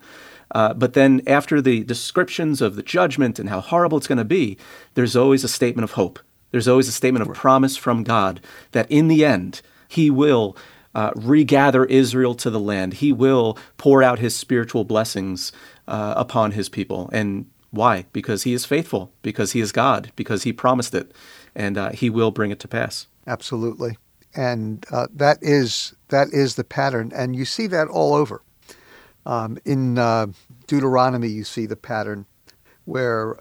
Uh, 0.51 0.73
but 0.73 0.93
then, 0.93 1.21
after 1.27 1.61
the 1.61 1.83
descriptions 1.83 2.61
of 2.61 2.75
the 2.75 2.83
judgment 2.83 3.39
and 3.39 3.49
how 3.49 3.61
horrible 3.61 3.97
it's 3.97 4.07
going 4.07 4.17
to 4.17 4.23
be, 4.25 4.57
there's 4.93 5.15
always 5.15 5.43
a 5.43 5.49
statement 5.49 5.83
of 5.83 5.91
hope. 5.91 6.19
There's 6.51 6.67
always 6.67 6.87
a 6.87 6.93
statement 6.93 7.27
of 7.27 7.35
promise 7.35 7.75
from 7.75 8.03
God 8.03 8.39
that 8.71 8.89
in 8.89 9.07
the 9.07 9.25
end, 9.25 9.61
He 9.87 10.09
will 10.09 10.55
uh, 10.93 11.11
regather 11.15 11.85
Israel 11.85 12.35
to 12.35 12.49
the 12.49 12.59
land. 12.59 12.95
He 12.95 13.11
will 13.11 13.57
pour 13.77 14.01
out 14.01 14.19
His 14.19 14.35
spiritual 14.35 14.85
blessings 14.85 15.51
uh, 15.87 16.13
upon 16.15 16.51
His 16.51 16.69
people. 16.69 17.09
And 17.11 17.47
why? 17.71 18.05
Because 18.13 18.43
He 18.43 18.53
is 18.53 18.65
faithful, 18.65 19.11
because 19.21 19.51
He 19.51 19.59
is 19.59 19.71
God, 19.71 20.11
because 20.15 20.43
He 20.43 20.53
promised 20.53 20.95
it, 20.95 21.11
and 21.55 21.77
uh, 21.77 21.89
He 21.89 22.09
will 22.09 22.31
bring 22.31 22.51
it 22.51 22.59
to 22.61 22.67
pass. 22.67 23.07
Absolutely. 23.27 23.97
And 24.35 24.85
uh, 24.91 25.07
that 25.13 25.39
is 25.41 25.93
that 26.09 26.27
is 26.31 26.55
the 26.55 26.63
pattern, 26.63 27.11
and 27.15 27.35
you 27.35 27.45
see 27.45 27.67
that 27.67 27.87
all 27.87 28.13
over. 28.13 28.41
Um, 29.25 29.57
in 29.65 29.97
uh, 29.97 30.27
Deuteronomy, 30.67 31.29
you 31.29 31.43
see 31.43 31.65
the 31.65 31.75
pattern 31.75 32.25
where 32.85 33.37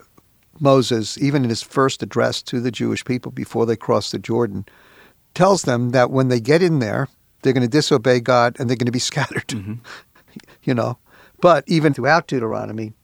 Moses, 0.60 1.18
even 1.18 1.44
in 1.44 1.50
his 1.50 1.62
first 1.62 2.02
address 2.02 2.42
to 2.42 2.60
the 2.60 2.70
Jewish 2.70 3.04
people 3.04 3.32
before 3.32 3.66
they 3.66 3.76
cross 3.76 4.10
the 4.10 4.18
Jordan, 4.18 4.64
tells 5.34 5.62
them 5.62 5.90
that 5.90 6.10
when 6.10 6.28
they 6.28 6.40
get 6.40 6.62
in 6.62 6.78
there, 6.78 7.08
they're 7.42 7.52
going 7.52 7.62
to 7.62 7.68
disobey 7.68 8.20
God 8.20 8.56
and 8.58 8.68
they're 8.68 8.76
going 8.76 8.86
to 8.86 8.92
be 8.92 8.98
scattered. 9.10 9.48
Mm-hmm. 9.48 9.74
you 10.62 10.74
know. 10.74 10.98
But 11.40 11.64
even 11.66 11.92
throughout 11.92 12.26
Deuteronomy, 12.26 12.94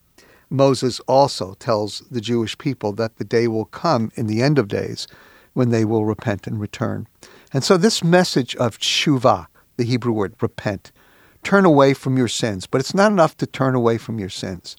Moses 0.48 1.00
also 1.00 1.54
tells 1.54 2.00
the 2.10 2.20
Jewish 2.20 2.56
people 2.58 2.92
that 2.94 3.16
the 3.16 3.24
day 3.24 3.46
will 3.46 3.66
come 3.66 4.10
in 4.14 4.26
the 4.26 4.42
end 4.42 4.58
of 4.58 4.68
days 4.68 5.06
when 5.52 5.70
they 5.70 5.84
will 5.84 6.04
repent 6.04 6.46
and 6.46 6.60
return. 6.60 7.06
And 7.52 7.62
so 7.62 7.76
this 7.76 8.02
message 8.02 8.56
of 8.56 8.78
tshuva, 8.78 9.46
the 9.76 9.84
Hebrew 9.84 10.12
word 10.12 10.34
repent, 10.40 10.92
turn 11.42 11.64
away 11.64 11.94
from 11.94 12.16
your 12.16 12.28
sins. 12.28 12.66
But 12.66 12.80
it's 12.80 12.94
not 12.94 13.12
enough 13.12 13.36
to 13.38 13.46
turn 13.46 13.74
away 13.74 13.98
from 13.98 14.18
your 14.18 14.28
sins. 14.28 14.76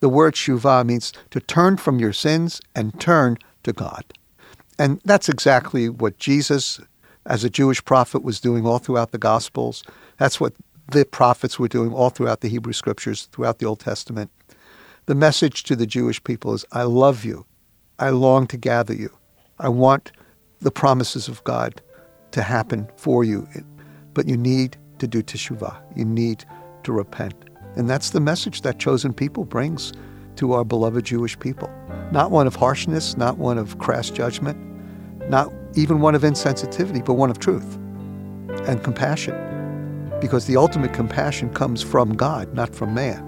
The 0.00 0.08
word 0.08 0.34
tshuva 0.34 0.84
means 0.84 1.12
to 1.30 1.40
turn 1.40 1.76
from 1.76 1.98
your 1.98 2.12
sins 2.12 2.60
and 2.74 2.98
turn 3.00 3.38
to 3.62 3.72
God. 3.72 4.04
And 4.78 5.00
that's 5.04 5.28
exactly 5.28 5.88
what 5.88 6.18
Jesus, 6.18 6.80
as 7.26 7.44
a 7.44 7.50
Jewish 7.50 7.84
prophet, 7.84 8.22
was 8.22 8.40
doing 8.40 8.66
all 8.66 8.78
throughout 8.78 9.12
the 9.12 9.18
Gospels. 9.18 9.84
That's 10.18 10.40
what 10.40 10.54
the 10.90 11.04
prophets 11.04 11.58
were 11.58 11.68
doing 11.68 11.92
all 11.92 12.10
throughout 12.10 12.40
the 12.40 12.48
Hebrew 12.48 12.72
Scriptures, 12.72 13.28
throughout 13.32 13.58
the 13.58 13.66
Old 13.66 13.80
Testament. 13.80 14.30
The 15.06 15.14
message 15.14 15.62
to 15.64 15.76
the 15.76 15.86
Jewish 15.86 16.22
people 16.24 16.54
is 16.54 16.64
I 16.72 16.82
love 16.82 17.24
you. 17.24 17.46
I 17.98 18.10
long 18.10 18.46
to 18.48 18.56
gather 18.56 18.94
you. 18.94 19.10
I 19.58 19.68
want 19.68 20.10
the 20.60 20.70
promises 20.70 21.28
of 21.28 21.44
God 21.44 21.80
to 22.32 22.42
happen 22.42 22.88
for 22.96 23.22
you. 23.22 23.46
But 24.14 24.26
you 24.26 24.36
need 24.36 24.76
to 25.02 25.08
do 25.08 25.20
teshuvah. 25.20 25.76
You 25.96 26.04
need 26.04 26.44
to 26.84 26.92
repent. 26.92 27.34
And 27.74 27.90
that's 27.90 28.10
the 28.10 28.20
message 28.20 28.62
that 28.62 28.78
chosen 28.78 29.12
people 29.12 29.44
brings 29.44 29.92
to 30.36 30.52
our 30.52 30.64
beloved 30.64 31.04
Jewish 31.04 31.36
people. 31.40 31.68
Not 32.12 32.30
one 32.30 32.46
of 32.46 32.54
harshness, 32.54 33.16
not 33.16 33.36
one 33.36 33.58
of 33.58 33.78
crass 33.78 34.10
judgment, 34.10 34.56
not 35.28 35.52
even 35.74 36.00
one 36.00 36.14
of 36.14 36.22
insensitivity, 36.22 37.04
but 37.04 37.14
one 37.14 37.30
of 37.30 37.40
truth 37.40 37.74
and 38.68 38.84
compassion. 38.84 39.34
Because 40.20 40.46
the 40.46 40.56
ultimate 40.56 40.92
compassion 40.92 41.52
comes 41.52 41.82
from 41.82 42.14
God, 42.14 42.54
not 42.54 42.72
from 42.72 42.94
man. 42.94 43.24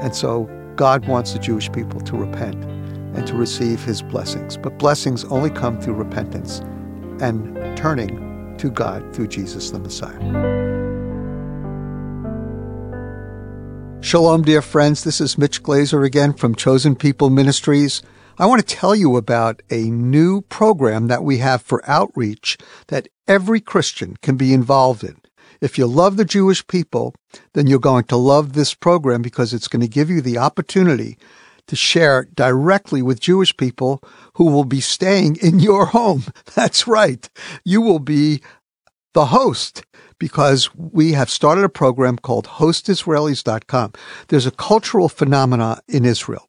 And 0.00 0.16
so 0.16 0.48
God 0.76 1.06
wants 1.06 1.34
the 1.34 1.38
Jewish 1.38 1.70
people 1.70 2.00
to 2.00 2.16
repent 2.16 2.64
and 2.64 3.26
to 3.26 3.34
receive 3.34 3.84
his 3.84 4.00
blessings. 4.00 4.56
But 4.56 4.78
blessings 4.78 5.24
only 5.26 5.50
come 5.50 5.78
through 5.82 5.94
repentance 5.94 6.60
and 7.20 7.76
turning 7.76 8.56
to 8.56 8.70
God 8.70 9.14
through 9.14 9.28
Jesus 9.28 9.70
the 9.70 9.80
Messiah. 9.80 10.53
Shalom, 14.14 14.42
dear 14.42 14.62
friends. 14.62 15.02
This 15.02 15.20
is 15.20 15.36
Mitch 15.36 15.60
Glaser 15.60 16.04
again 16.04 16.34
from 16.34 16.54
Chosen 16.54 16.94
People 16.94 17.30
Ministries. 17.30 18.00
I 18.38 18.46
want 18.46 18.60
to 18.64 18.76
tell 18.76 18.94
you 18.94 19.16
about 19.16 19.60
a 19.70 19.90
new 19.90 20.42
program 20.42 21.08
that 21.08 21.24
we 21.24 21.38
have 21.38 21.62
for 21.62 21.82
outreach 21.84 22.56
that 22.86 23.08
every 23.26 23.60
Christian 23.60 24.16
can 24.22 24.36
be 24.36 24.54
involved 24.54 25.02
in. 25.02 25.16
If 25.60 25.78
you 25.78 25.88
love 25.88 26.16
the 26.16 26.24
Jewish 26.24 26.64
people, 26.68 27.12
then 27.54 27.66
you're 27.66 27.80
going 27.80 28.04
to 28.04 28.16
love 28.16 28.52
this 28.52 28.72
program 28.72 29.20
because 29.20 29.52
it's 29.52 29.66
going 29.66 29.82
to 29.82 29.88
give 29.88 30.10
you 30.10 30.20
the 30.20 30.38
opportunity 30.38 31.18
to 31.66 31.74
share 31.74 32.28
directly 32.36 33.02
with 33.02 33.18
Jewish 33.18 33.56
people 33.56 34.00
who 34.34 34.44
will 34.44 34.64
be 34.64 34.80
staying 34.80 35.38
in 35.42 35.58
your 35.58 35.86
home. 35.96 36.22
That's 36.54 36.86
right. 36.86 37.28
You 37.64 37.80
will 37.80 37.98
be 37.98 38.42
the 39.12 39.26
host 39.26 39.82
because 40.18 40.74
we 40.74 41.12
have 41.12 41.30
started 41.30 41.64
a 41.64 41.68
program 41.68 42.18
called 42.18 42.46
hostisraelis.com. 42.46 43.92
There's 44.28 44.46
a 44.46 44.50
cultural 44.50 45.08
phenomena 45.08 45.80
in 45.88 46.04
Israel. 46.04 46.48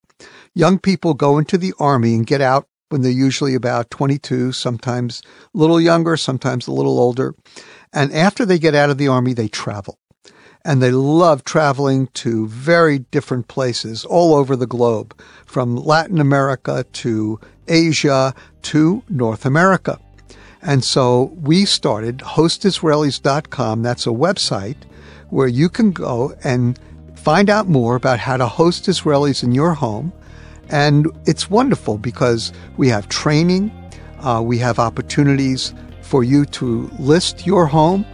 Young 0.53 0.79
people 0.79 1.13
go 1.13 1.37
into 1.37 1.57
the 1.57 1.73
army 1.79 2.15
and 2.15 2.25
get 2.25 2.41
out 2.41 2.67
when 2.89 3.01
they're 3.01 3.11
usually 3.11 3.55
about 3.55 3.89
22, 3.89 4.51
sometimes 4.51 5.21
a 5.53 5.57
little 5.57 5.81
younger, 5.81 6.15
sometimes 6.15 6.67
a 6.67 6.71
little 6.71 6.99
older. 6.99 7.35
And 7.91 8.13
after 8.13 8.45
they 8.45 8.59
get 8.59 8.75
out 8.75 8.89
of 8.89 8.97
the 8.97 9.07
army, 9.07 9.33
they 9.33 9.47
travel. 9.47 9.99
And 10.63 10.81
they 10.81 10.91
love 10.91 11.43
traveling 11.43 12.07
to 12.13 12.47
very 12.47 12.99
different 12.99 13.47
places 13.47 14.05
all 14.05 14.33
over 14.33 14.55
the 14.55 14.65
globe, 14.65 15.19
from 15.45 15.75
Latin 15.75 16.19
America 16.19 16.85
to 16.93 17.39
Asia 17.67 18.33
to 18.63 19.03
North 19.09 19.45
America. 19.45 19.99
And 20.65 20.83
so 20.83 21.31
we 21.41 21.65
started 21.65 22.17
hostisraelis.com. 22.17 23.83
That's 23.83 24.07
a 24.07 24.09
website 24.09 24.77
where 25.29 25.47
you 25.47 25.69
can 25.69 25.91
go 25.91 26.33
and 26.43 26.79
find 27.15 27.49
out 27.51 27.67
more 27.67 27.95
about 27.95 28.19
how 28.19 28.37
to 28.37 28.47
host 28.47 28.85
Israelis 28.85 29.43
in 29.43 29.51
your 29.51 29.75
home. 29.75 30.11
And 30.69 31.07
it's 31.25 31.51
wonderful 31.51 31.99
because 31.99 32.51
we 32.77 32.89
have 32.89 33.07
training, 33.09 33.71
uh, 34.21 34.41
we 34.43 34.57
have 34.57 34.79
opportunities 34.79 35.73
for 36.01 36.23
you 36.23 36.45
to 36.45 36.89
list 36.97 37.45
your 37.45 37.67
home, 37.67 38.05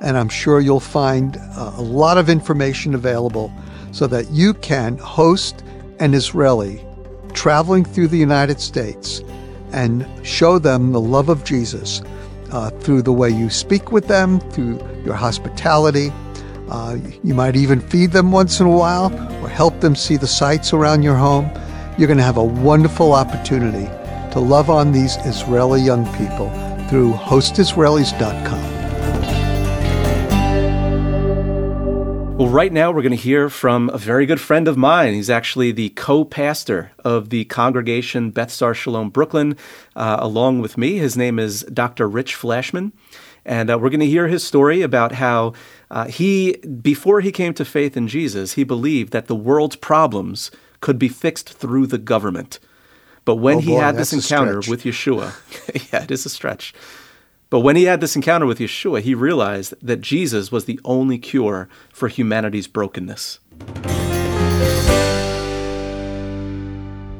and 0.00 0.16
I'm 0.16 0.28
sure 0.28 0.60
you'll 0.60 0.78
find 0.78 1.36
uh, 1.36 1.72
a 1.76 1.82
lot 1.82 2.18
of 2.18 2.28
information 2.28 2.94
available 2.94 3.52
so 3.90 4.06
that 4.06 4.30
you 4.30 4.54
can 4.54 4.98
host 4.98 5.64
an 5.98 6.14
Israeli 6.14 6.84
traveling 7.32 7.84
through 7.84 8.08
the 8.08 8.18
United 8.18 8.60
States 8.60 9.22
and 9.76 10.08
show 10.26 10.58
them 10.58 10.90
the 10.90 11.00
love 11.00 11.28
of 11.28 11.44
Jesus 11.44 12.02
uh, 12.50 12.70
through 12.70 13.02
the 13.02 13.12
way 13.12 13.30
you 13.30 13.50
speak 13.50 13.92
with 13.92 14.08
them, 14.08 14.40
through 14.50 14.80
your 15.04 15.14
hospitality. 15.14 16.10
Uh, 16.68 16.96
you 17.22 17.34
might 17.34 17.54
even 17.54 17.80
feed 17.80 18.10
them 18.10 18.32
once 18.32 18.58
in 18.58 18.66
a 18.66 18.70
while 18.70 19.12
or 19.44 19.48
help 19.48 19.78
them 19.80 19.94
see 19.94 20.16
the 20.16 20.26
sights 20.26 20.72
around 20.72 21.02
your 21.02 21.14
home. 21.14 21.48
You're 21.98 22.08
going 22.08 22.18
to 22.18 22.24
have 22.24 22.38
a 22.38 22.44
wonderful 22.44 23.12
opportunity 23.12 23.86
to 24.32 24.40
love 24.40 24.70
on 24.70 24.92
these 24.92 25.16
Israeli 25.18 25.82
young 25.82 26.04
people 26.16 26.50
through 26.88 27.12
hostisraelis.com. 27.12 28.75
Well, 32.36 32.48
right 32.48 32.70
now 32.70 32.90
we're 32.92 33.00
going 33.00 33.12
to 33.12 33.16
hear 33.16 33.48
from 33.48 33.88
a 33.94 33.96
very 33.96 34.26
good 34.26 34.42
friend 34.42 34.68
of 34.68 34.76
mine. 34.76 35.14
He's 35.14 35.30
actually 35.30 35.72
the 35.72 35.88
co-pastor 35.90 36.92
of 37.02 37.30
the 37.30 37.46
congregation 37.46 38.30
Beth 38.30 38.50
Sar 38.52 38.74
Shalom 38.74 39.08
Brooklyn, 39.08 39.56
uh, 39.96 40.18
along 40.20 40.60
with 40.60 40.76
me. 40.76 40.98
His 40.98 41.16
name 41.16 41.38
is 41.38 41.62
Dr. 41.72 42.06
Rich 42.06 42.34
Flashman, 42.34 42.92
and 43.46 43.70
uh, 43.70 43.78
we're 43.78 43.88
going 43.88 44.00
to 44.00 44.06
hear 44.06 44.28
his 44.28 44.44
story 44.44 44.82
about 44.82 45.12
how 45.12 45.54
uh, 45.90 46.08
he, 46.08 46.58
before 46.82 47.22
he 47.22 47.32
came 47.32 47.54
to 47.54 47.64
faith 47.64 47.96
in 47.96 48.06
Jesus, 48.06 48.52
he 48.52 48.64
believed 48.64 49.14
that 49.14 49.28
the 49.28 49.34
world's 49.34 49.76
problems 49.76 50.50
could 50.82 50.98
be 50.98 51.08
fixed 51.08 51.54
through 51.54 51.86
the 51.86 51.96
government. 51.96 52.58
But 53.24 53.36
when 53.36 53.56
Oh, 53.56 53.60
he 53.60 53.72
had 53.72 53.96
this 53.96 54.12
encounter 54.12 54.58
with 54.68 54.82
Yeshua, 54.82 55.32
yeah, 55.92 56.02
it 56.02 56.10
is 56.10 56.26
a 56.26 56.28
stretch. 56.28 56.74
But 57.48 57.60
when 57.60 57.76
he 57.76 57.84
had 57.84 58.00
this 58.00 58.16
encounter 58.16 58.44
with 58.44 58.58
Yeshua, 58.58 59.02
he 59.02 59.14
realized 59.14 59.74
that 59.80 60.00
Jesus 60.00 60.50
was 60.50 60.64
the 60.64 60.80
only 60.84 61.16
cure 61.16 61.68
for 61.92 62.08
humanity's 62.08 62.66
brokenness. 62.66 63.38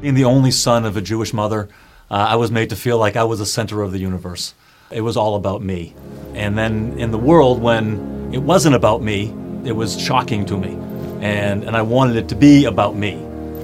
Being 0.01 0.15
the 0.15 0.25
only 0.25 0.51
son 0.51 0.83
of 0.83 0.97
a 0.97 1.01
Jewish 1.01 1.33
mother, 1.33 1.69
uh, 2.11 2.15
I 2.15 2.35
was 2.35 2.51
made 2.51 2.69
to 2.71 2.75
feel 2.75 2.97
like 2.97 3.15
I 3.15 3.23
was 3.23 3.39
the 3.39 3.45
center 3.45 3.81
of 3.81 3.93
the 3.93 3.99
universe. 3.99 4.53
It 4.91 4.99
was 4.99 5.15
all 5.15 5.35
about 5.35 5.61
me. 5.61 5.95
And 6.33 6.57
then 6.57 6.99
in 6.99 7.11
the 7.11 7.17
world, 7.17 7.61
when 7.61 8.29
it 8.33 8.39
wasn't 8.39 8.75
about 8.75 9.01
me, 9.01 9.33
it 9.63 9.77
was 9.77 9.97
shocking 9.99 10.45
to 10.47 10.57
me. 10.57 10.73
And, 11.21 11.63
and 11.63 11.75
I 11.75 11.81
wanted 11.83 12.17
it 12.17 12.27
to 12.29 12.35
be 12.35 12.65
about 12.65 12.97
me. 12.97 13.15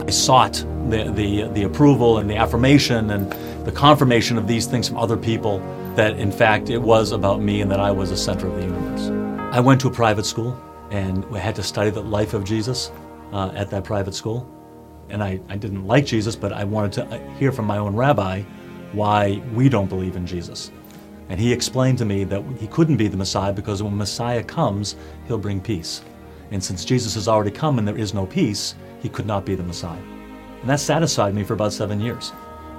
I 0.08 0.12
sought 0.12 0.53
the, 0.89 1.12
the, 1.13 1.50
the 1.50 1.63
approval 1.63 2.20
and 2.20 2.29
the 2.29 2.38
affirmation 2.38 3.10
and 3.10 3.29
the 3.65 3.72
confirmation 3.72 4.38
of 4.38 4.48
these 4.48 4.65
things 4.65 4.88
from 4.88 4.98
other 4.98 5.17
people 5.17 5.62
that, 5.96 6.18
in 6.18 6.32
fact, 6.32 6.70
it 6.70 6.80
was 6.80 7.12
about 7.12 7.42
me 7.42 7.62
and 7.62 7.70
that 7.72 7.80
I 7.80 7.92
was 7.92 8.10
the 8.10 8.18
center 8.18 8.48
of 8.48 8.56
the 8.56 8.62
universe. 8.62 9.10
I 9.54 9.60
went 9.60 9.80
to 9.82 9.88
a 9.88 9.92
private 9.92 10.26
school 10.26 10.60
and 10.92 11.24
we 11.26 11.40
had 11.40 11.56
to 11.56 11.64
study 11.64 11.90
the 11.90 12.02
life 12.02 12.34
of 12.34 12.44
Jesus 12.44 12.92
uh, 13.32 13.52
at 13.56 13.70
that 13.70 13.84
private 13.84 14.16
school 14.16 14.50
and 15.10 15.24
I, 15.24 15.40
I 15.50 15.58
didn't 15.58 15.86
like 15.86 16.06
Jesus, 16.06 16.36
but 16.36 16.54
I 16.54 16.64
wanted 16.64 16.92
to 16.94 17.06
uh, 17.06 17.36
hear 17.36 17.52
from 17.52 17.66
my 17.66 17.78
own 17.78 17.96
rabbi 17.96 18.42
why 18.94 19.42
we 19.54 19.70
don't 19.70 19.88
believe 19.88 20.16
in 20.16 20.26
Jesus. 20.26 20.72
And 21.30 21.40
he 21.40 21.52
explained 21.52 21.98
to 22.00 22.06
me 22.06 22.24
that 22.26 22.44
he 22.60 22.68
couldn't 22.68 22.98
be 22.98 23.08
the 23.08 23.18
Messiah 23.18 23.54
because 23.54 23.82
when 23.82 23.98
Messiah 23.98 24.44
comes, 24.44 24.96
he'll 25.28 25.38
bring 25.38 25.62
peace. 25.62 26.02
And 26.52 26.64
since 26.64 26.86
Jesus 26.86 27.14
has 27.16 27.28
already 27.28 27.52
come 27.52 27.80
and 27.80 27.88
there 27.88 27.98
is 27.98 28.14
no 28.14 28.26
peace, 28.26 28.76
he 29.02 29.10
could 29.10 29.26
not 29.26 29.46
be 29.46 29.56
the 29.56 29.64
Messiah. 29.64 30.02
And 30.62 30.70
that 30.70 30.80
satisfied 30.80 31.34
me 31.34 31.44
for 31.44 31.54
about 31.54 31.74
seven 31.74 32.00
years. 32.00 32.32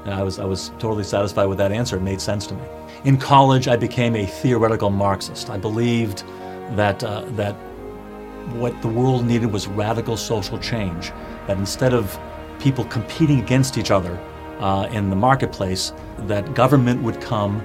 And 0.05 0.15
I 0.15 0.23
was, 0.23 0.39
I 0.39 0.45
was 0.45 0.71
totally 0.79 1.05
satisfied 1.05 1.47
with 1.47 1.59
that 1.59 1.73
answer. 1.73 1.97
It 1.97 2.03
made 2.03 2.21
sense 2.21 2.47
to 2.49 2.55
me. 2.55 2.63
In 3.05 3.17
college, 3.17 3.69
I 3.69 3.77
became 3.77 4.17
a 4.17 4.27
theoretical 4.27 4.91
Marxist. 4.91 5.51
I 5.51 5.57
believed 5.59 6.25
that, 6.73 7.03
uh, 7.03 7.25
that 7.37 7.55
what 8.57 8.81
the 8.83 8.89
world 8.89 9.25
needed 9.25 9.51
was 9.51 9.67
radical 9.67 10.17
social 10.17 10.59
change. 10.59 11.11
That 11.47 11.57
instead 11.57 11.95
of 11.95 12.19
people 12.59 12.85
competing 12.85 13.41
against 13.41 13.79
each 13.79 13.91
other 13.91 14.19
uh, 14.61 14.89
in 14.91 15.11
the 15.11 15.17
marketplace, 15.17 15.93
that 16.19 16.55
government 16.55 17.03
would 17.03 17.21
come 17.21 17.61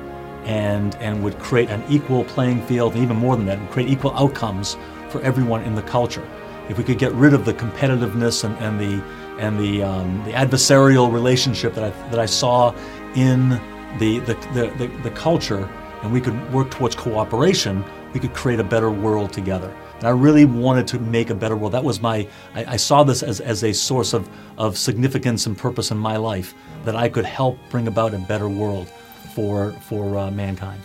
and, 0.45 0.95
and 0.95 1.21
would 1.23 1.37
create 1.39 1.69
an 1.69 1.83
equal 1.89 2.23
playing 2.23 2.65
field, 2.65 2.93
and 2.93 3.03
even 3.03 3.17
more 3.17 3.35
than 3.35 3.45
that, 3.45 3.71
create 3.71 3.89
equal 3.89 4.11
outcomes 4.11 4.77
for 5.09 5.21
everyone 5.21 5.63
in 5.63 5.75
the 5.75 5.81
culture. 5.81 6.27
If 6.69 6.77
we 6.77 6.83
could 6.83 6.99
get 6.99 7.11
rid 7.13 7.33
of 7.33 7.45
the 7.45 7.53
competitiveness 7.53 8.43
and, 8.43 8.57
and 8.57 8.79
the 8.79 9.03
and 9.39 9.59
the, 9.59 9.81
um, 9.81 10.23
the 10.25 10.31
adversarial 10.31 11.11
relationship 11.11 11.73
that 11.73 11.83
I, 11.85 12.09
that 12.09 12.19
I 12.19 12.25
saw 12.25 12.75
in 13.15 13.49
the, 13.97 14.19
the, 14.19 14.35
the, 14.53 14.87
the, 15.03 15.11
culture, 15.11 15.67
and 16.03 16.13
we 16.13 16.21
could 16.21 16.53
work 16.53 16.69
towards 16.69 16.95
cooperation, 16.95 17.83
we 18.13 18.19
could 18.19 18.33
create 18.33 18.59
a 18.59 18.63
better 18.63 18.91
world 18.91 19.33
together. 19.33 19.75
And 19.95 20.07
I 20.07 20.11
really 20.11 20.45
wanted 20.45 20.87
to 20.87 20.99
make 20.99 21.29
a 21.29 21.35
better 21.35 21.55
world. 21.55 21.73
That 21.73 21.83
was 21.83 22.01
my, 22.01 22.27
I, 22.53 22.73
I 22.73 22.75
saw 22.77 23.03
this 23.03 23.23
as, 23.23 23.39
as 23.39 23.63
a 23.63 23.73
source 23.73 24.13
of, 24.13 24.29
of 24.57 24.77
significance 24.77 25.47
and 25.47 25.57
purpose 25.57 25.91
in 25.91 25.97
my 25.97 26.17
life, 26.17 26.53
that 26.85 26.95
I 26.95 27.09
could 27.09 27.25
help 27.25 27.57
bring 27.69 27.87
about 27.87 28.13
a 28.13 28.19
better 28.19 28.47
world 28.47 28.89
for, 29.33 29.71
for 29.87 30.17
uh, 30.17 30.31
mankind. 30.31 30.81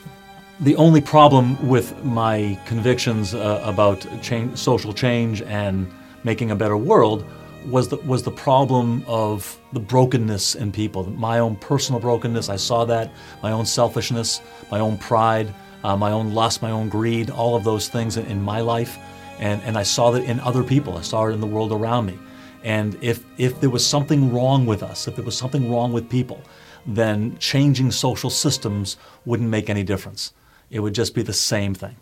The 0.61 0.77
only 0.77 1.01
problem 1.01 1.69
with 1.69 2.03
my 2.05 2.59
convictions 2.65 3.35
uh, 3.35 3.61
about 3.65 4.07
change, 4.23 4.57
social 4.57 4.93
change 4.93 5.43
and 5.43 5.91
making 6.23 6.53
a 6.53 6.57
better 6.57 6.77
world 6.77 7.25
was 7.67 7.89
the, 7.89 7.97
was 7.99 8.23
the 8.23 8.31
problem 8.31 9.05
of 9.07 9.59
the 9.73 9.81
brokenness 9.81 10.55
in 10.55 10.73
people, 10.73 11.05
my 11.11 11.39
own 11.39 11.57
personal 11.57 12.01
brokenness. 12.01 12.49
I 12.49 12.57
saw 12.57 12.85
that, 12.85 13.13
my 13.43 13.53
own 13.53 13.67
selfishness, 13.67 14.41
my 14.71 14.81
own 14.81 14.99
pride, 14.99 15.53
uh, 15.83 15.97
my 15.97 16.11
own 16.11 16.35
lust, 16.35 16.63
my 16.63 16.71
own 16.71 16.89
greed, 16.89 17.31
all 17.31 17.55
of 17.55 17.65
those 17.65 17.89
things 17.89 18.17
in, 18.17 18.27
in 18.27 18.43
my 18.43 18.61
life. 18.61 18.99
And, 19.39 19.63
and 19.63 19.77
I 19.77 19.83
saw 19.83 20.11
that 20.13 20.25
in 20.25 20.41
other 20.41 20.63
people. 20.63 20.97
I 20.97 21.03
saw 21.03 21.27
it 21.27 21.33
in 21.33 21.41
the 21.41 21.47
world 21.47 21.73
around 21.73 22.07
me. 22.07 22.19
And 22.63 22.97
if, 23.03 23.25
if 23.37 23.61
there 23.61 23.71
was 23.71 23.87
something 23.87 24.33
wrong 24.33 24.65
with 24.65 24.83
us, 24.83 25.07
if 25.07 25.17
there 25.17 25.25
was 25.25 25.37
something 25.37 25.71
wrong 25.71 25.93
with 25.93 26.09
people, 26.09 26.41
then 26.87 27.37
changing 27.39 27.91
social 27.91 28.31
systems 28.31 28.97
wouldn't 29.25 29.49
make 29.49 29.69
any 29.69 29.83
difference. 29.83 30.33
It 30.71 30.81
would 30.81 30.95
just 30.95 31.15
be 31.15 31.23
the 31.23 31.33
same 31.33 31.75
thing 31.75 31.97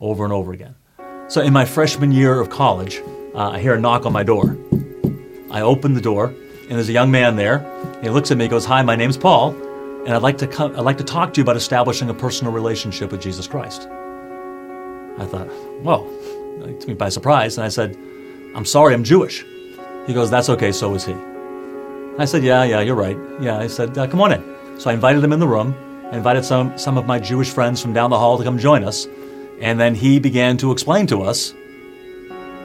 over 0.00 0.24
and 0.24 0.32
over 0.32 0.52
again. 0.52 0.74
So 1.28 1.42
in 1.42 1.52
my 1.52 1.64
freshman 1.64 2.12
year 2.12 2.40
of 2.40 2.48
college, 2.48 3.02
uh, 3.34 3.50
I 3.50 3.58
hear 3.58 3.74
a 3.74 3.80
knock 3.80 4.06
on 4.06 4.12
my 4.12 4.22
door. 4.22 4.56
I 5.50 5.60
open 5.62 5.94
the 5.94 6.00
door, 6.00 6.26
and 6.26 6.70
there's 6.70 6.88
a 6.88 6.92
young 6.92 7.10
man 7.10 7.36
there. 7.36 7.64
He 8.02 8.08
looks 8.10 8.30
at 8.30 8.36
me, 8.36 8.48
goes, 8.48 8.64
"Hi, 8.64 8.82
my 8.82 8.96
name's 8.96 9.16
Paul, 9.16 9.54
and 10.04 10.14
I'd 10.14 10.22
like 10.22 10.38
to 10.38 10.46
come, 10.46 10.72
I'd 10.76 10.84
like 10.84 10.98
to 10.98 11.04
talk 11.04 11.32
to 11.34 11.38
you 11.38 11.42
about 11.42 11.56
establishing 11.56 12.10
a 12.10 12.14
personal 12.14 12.52
relationship 12.52 13.12
with 13.12 13.20
Jesus 13.20 13.46
Christ." 13.46 13.88
I 15.18 15.24
thought, 15.24 15.48
"Whoa!" 15.82 16.06
It 16.64 16.80
took 16.80 16.88
me 16.88 16.94
by 16.94 17.08
surprise, 17.08 17.58
and 17.58 17.64
I 17.64 17.68
said, 17.68 17.96
"I'm 18.54 18.64
sorry, 18.64 18.94
I'm 18.94 19.04
Jewish." 19.04 19.44
He 20.06 20.14
goes, 20.14 20.30
"That's 20.30 20.48
okay. 20.50 20.72
So 20.72 20.94
is 20.94 21.04
he." 21.04 21.14
I 22.18 22.24
said, 22.24 22.42
"Yeah, 22.42 22.64
yeah, 22.64 22.80
you're 22.80 22.96
right." 22.96 23.18
Yeah, 23.40 23.58
I 23.58 23.68
said, 23.68 23.96
uh, 23.96 24.06
"Come 24.06 24.20
on 24.20 24.32
in." 24.32 24.42
So 24.78 24.90
I 24.90 24.94
invited 24.94 25.22
him 25.22 25.32
in 25.32 25.38
the 25.38 25.46
room. 25.46 25.74
I 26.12 26.16
invited 26.16 26.44
some 26.44 26.76
some 26.76 26.98
of 26.98 27.06
my 27.06 27.18
Jewish 27.18 27.50
friends 27.50 27.80
from 27.80 27.92
down 27.92 28.10
the 28.10 28.18
hall 28.18 28.36
to 28.38 28.44
come 28.44 28.58
join 28.58 28.84
us, 28.84 29.06
and 29.60 29.78
then 29.78 29.94
he 29.94 30.18
began 30.18 30.56
to 30.58 30.72
explain 30.72 31.06
to 31.08 31.22
us 31.22 31.54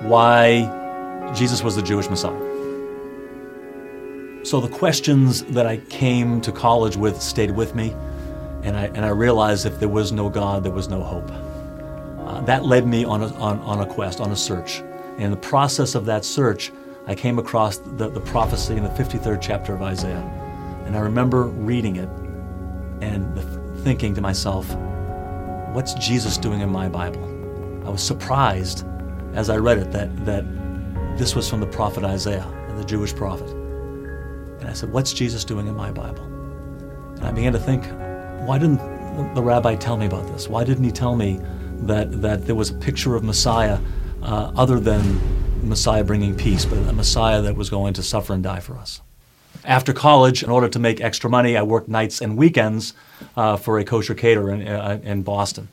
why 0.03 0.67
Jesus 1.35 1.63
was 1.63 1.75
the 1.75 1.81
Jewish 1.81 2.09
Messiah. 2.09 2.50
So 4.43 4.59
the 4.59 4.69
questions 4.69 5.43
that 5.43 5.67
I 5.67 5.77
came 5.77 6.41
to 6.41 6.51
college 6.51 6.97
with 6.97 7.21
stayed 7.21 7.51
with 7.51 7.75
me, 7.75 7.95
and 8.63 8.75
I, 8.75 8.85
and 8.85 9.05
I 9.05 9.09
realized 9.09 9.67
if 9.67 9.79
there 9.79 9.89
was 9.89 10.11
no 10.11 10.29
God, 10.29 10.63
there 10.63 10.71
was 10.71 10.87
no 10.87 11.03
hope. 11.03 11.29
Uh, 11.29 12.41
that 12.41 12.65
led 12.65 12.87
me 12.87 13.03
on 13.03 13.21
a, 13.21 13.27
on, 13.35 13.59
on 13.59 13.81
a 13.81 13.85
quest, 13.85 14.19
on 14.19 14.31
a 14.31 14.35
search. 14.35 14.79
And 14.79 15.21
in 15.21 15.31
the 15.31 15.37
process 15.37 15.93
of 15.93 16.05
that 16.05 16.25
search, 16.25 16.71
I 17.05 17.13
came 17.13 17.37
across 17.37 17.77
the, 17.77 18.09
the 18.09 18.19
prophecy 18.19 18.77
in 18.77 18.83
the 18.83 18.89
53rd 18.89 19.41
chapter 19.41 19.75
of 19.75 19.83
Isaiah. 19.83 20.23
And 20.85 20.95
I 20.95 20.99
remember 20.99 21.43
reading 21.43 21.97
it 21.97 22.09
and 23.01 23.83
thinking 23.83 24.15
to 24.15 24.21
myself, 24.21 24.67
what's 25.73 25.93
Jesus 25.95 26.37
doing 26.37 26.61
in 26.61 26.69
my 26.69 26.89
Bible? 26.89 27.23
I 27.85 27.89
was 27.89 28.01
surprised 28.01 28.85
as 29.33 29.51
I 29.51 29.57
read 29.57 29.77
it 29.77 29.91
that, 29.91 30.25
that 30.25 30.45
this 31.17 31.35
was 31.35 31.47
from 31.47 31.59
the 31.59 31.67
prophet 31.67 32.03
Isaiah, 32.03 32.47
the 32.75 32.83
Jewish 32.83 33.15
prophet. 33.15 33.60
I 34.71 34.73
said, 34.73 34.93
What's 34.93 35.11
Jesus 35.11 35.43
doing 35.43 35.67
in 35.67 35.75
my 35.75 35.91
Bible? 35.91 36.23
And 37.17 37.25
I 37.25 37.31
began 37.31 37.51
to 37.53 37.59
think, 37.59 37.83
why 38.47 38.57
didn't 38.57 38.77
the 39.35 39.43
rabbi 39.43 39.75
tell 39.75 39.97
me 39.97 40.05
about 40.05 40.25
this? 40.27 40.47
Why 40.47 40.63
didn't 40.63 40.85
he 40.85 40.91
tell 40.91 41.15
me 41.15 41.39
that, 41.81 42.21
that 42.21 42.45
there 42.45 42.55
was 42.55 42.69
a 42.69 42.73
picture 42.73 43.15
of 43.15 43.23
Messiah 43.23 43.79
uh, 44.23 44.51
other 44.55 44.79
than 44.79 45.19
Messiah 45.67 46.03
bringing 46.05 46.35
peace, 46.35 46.63
but 46.63 46.77
a 46.77 46.93
Messiah 46.93 47.41
that 47.41 47.55
was 47.55 47.69
going 47.69 47.93
to 47.95 48.01
suffer 48.01 48.33
and 48.33 48.41
die 48.41 48.61
for 48.61 48.77
us? 48.77 49.01
After 49.65 49.91
college, 49.91 50.41
in 50.41 50.49
order 50.49 50.69
to 50.69 50.79
make 50.79 51.01
extra 51.01 51.29
money, 51.29 51.57
I 51.57 51.63
worked 51.63 51.89
nights 51.89 52.21
and 52.21 52.37
weekends 52.37 52.93
uh, 53.35 53.57
for 53.57 53.77
a 53.77 53.83
kosher 53.83 54.15
caterer 54.15 54.51
in, 54.53 54.67
uh, 54.67 54.99
in 55.03 55.21
Boston. 55.21 55.67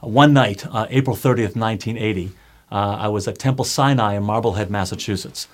one 0.00 0.32
night, 0.32 0.66
uh, 0.66 0.86
April 0.90 1.16
30th, 1.16 1.54
1980, 1.54 2.32
uh, 2.72 2.74
I 2.74 3.08
was 3.08 3.28
at 3.28 3.38
Temple 3.38 3.64
Sinai 3.64 4.14
in 4.14 4.24
Marblehead, 4.24 4.68
Massachusetts. 4.68 5.46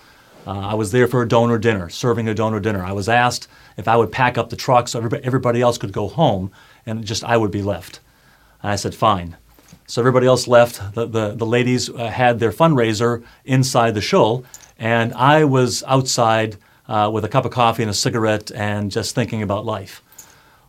Uh, 0.46 0.59
I 0.59 0.74
was 0.74 0.92
there 0.92 1.07
for 1.07 1.22
a 1.22 1.29
donor 1.29 1.59
dinner, 1.59 1.88
serving 1.88 2.29
a 2.29 2.35
donor 2.35 2.61
dinner. 2.61 2.85
I 2.85 2.92
was 2.92 3.09
asked 3.09 3.48
if 3.77 3.87
I 3.87 3.96
would 3.96 4.11
pack 4.11 4.38
up 4.38 4.51
the 4.51 4.57
truck 4.57 4.88
so 4.88 5.01
everybody 5.22 5.61
else 5.61 5.79
could 5.79 5.92
go 5.92 6.09
home 6.09 6.51
and 6.87 7.05
just 7.05 7.24
I 7.24 7.37
would 7.37 7.51
be 7.51 7.62
left. 7.62 8.01
And 8.62 8.72
I 8.72 8.77
said, 8.77 8.94
fine. 8.94 9.37
So 9.87 10.03
everybody 10.03 10.27
else 10.27 10.48
left. 10.48 10.94
The, 10.94 11.07
the, 11.07 11.35
the 11.35 11.46
ladies 11.46 11.88
uh, 11.88 12.09
had 12.09 12.38
their 12.38 12.53
fundraiser 12.53 13.24
inside 13.44 13.94
the 13.94 14.01
shul, 14.01 14.44
and 14.79 15.12
I 15.14 15.44
was 15.44 15.83
outside 15.87 16.57
uh, 16.87 17.11
with 17.12 17.24
a 17.24 17.29
cup 17.29 17.44
of 17.44 17.53
coffee 17.53 17.83
and 17.83 17.90
a 17.90 17.94
cigarette 17.94 18.51
and 18.53 18.90
just 18.90 19.14
thinking 19.14 19.42
about 19.42 19.66
life. 19.66 20.03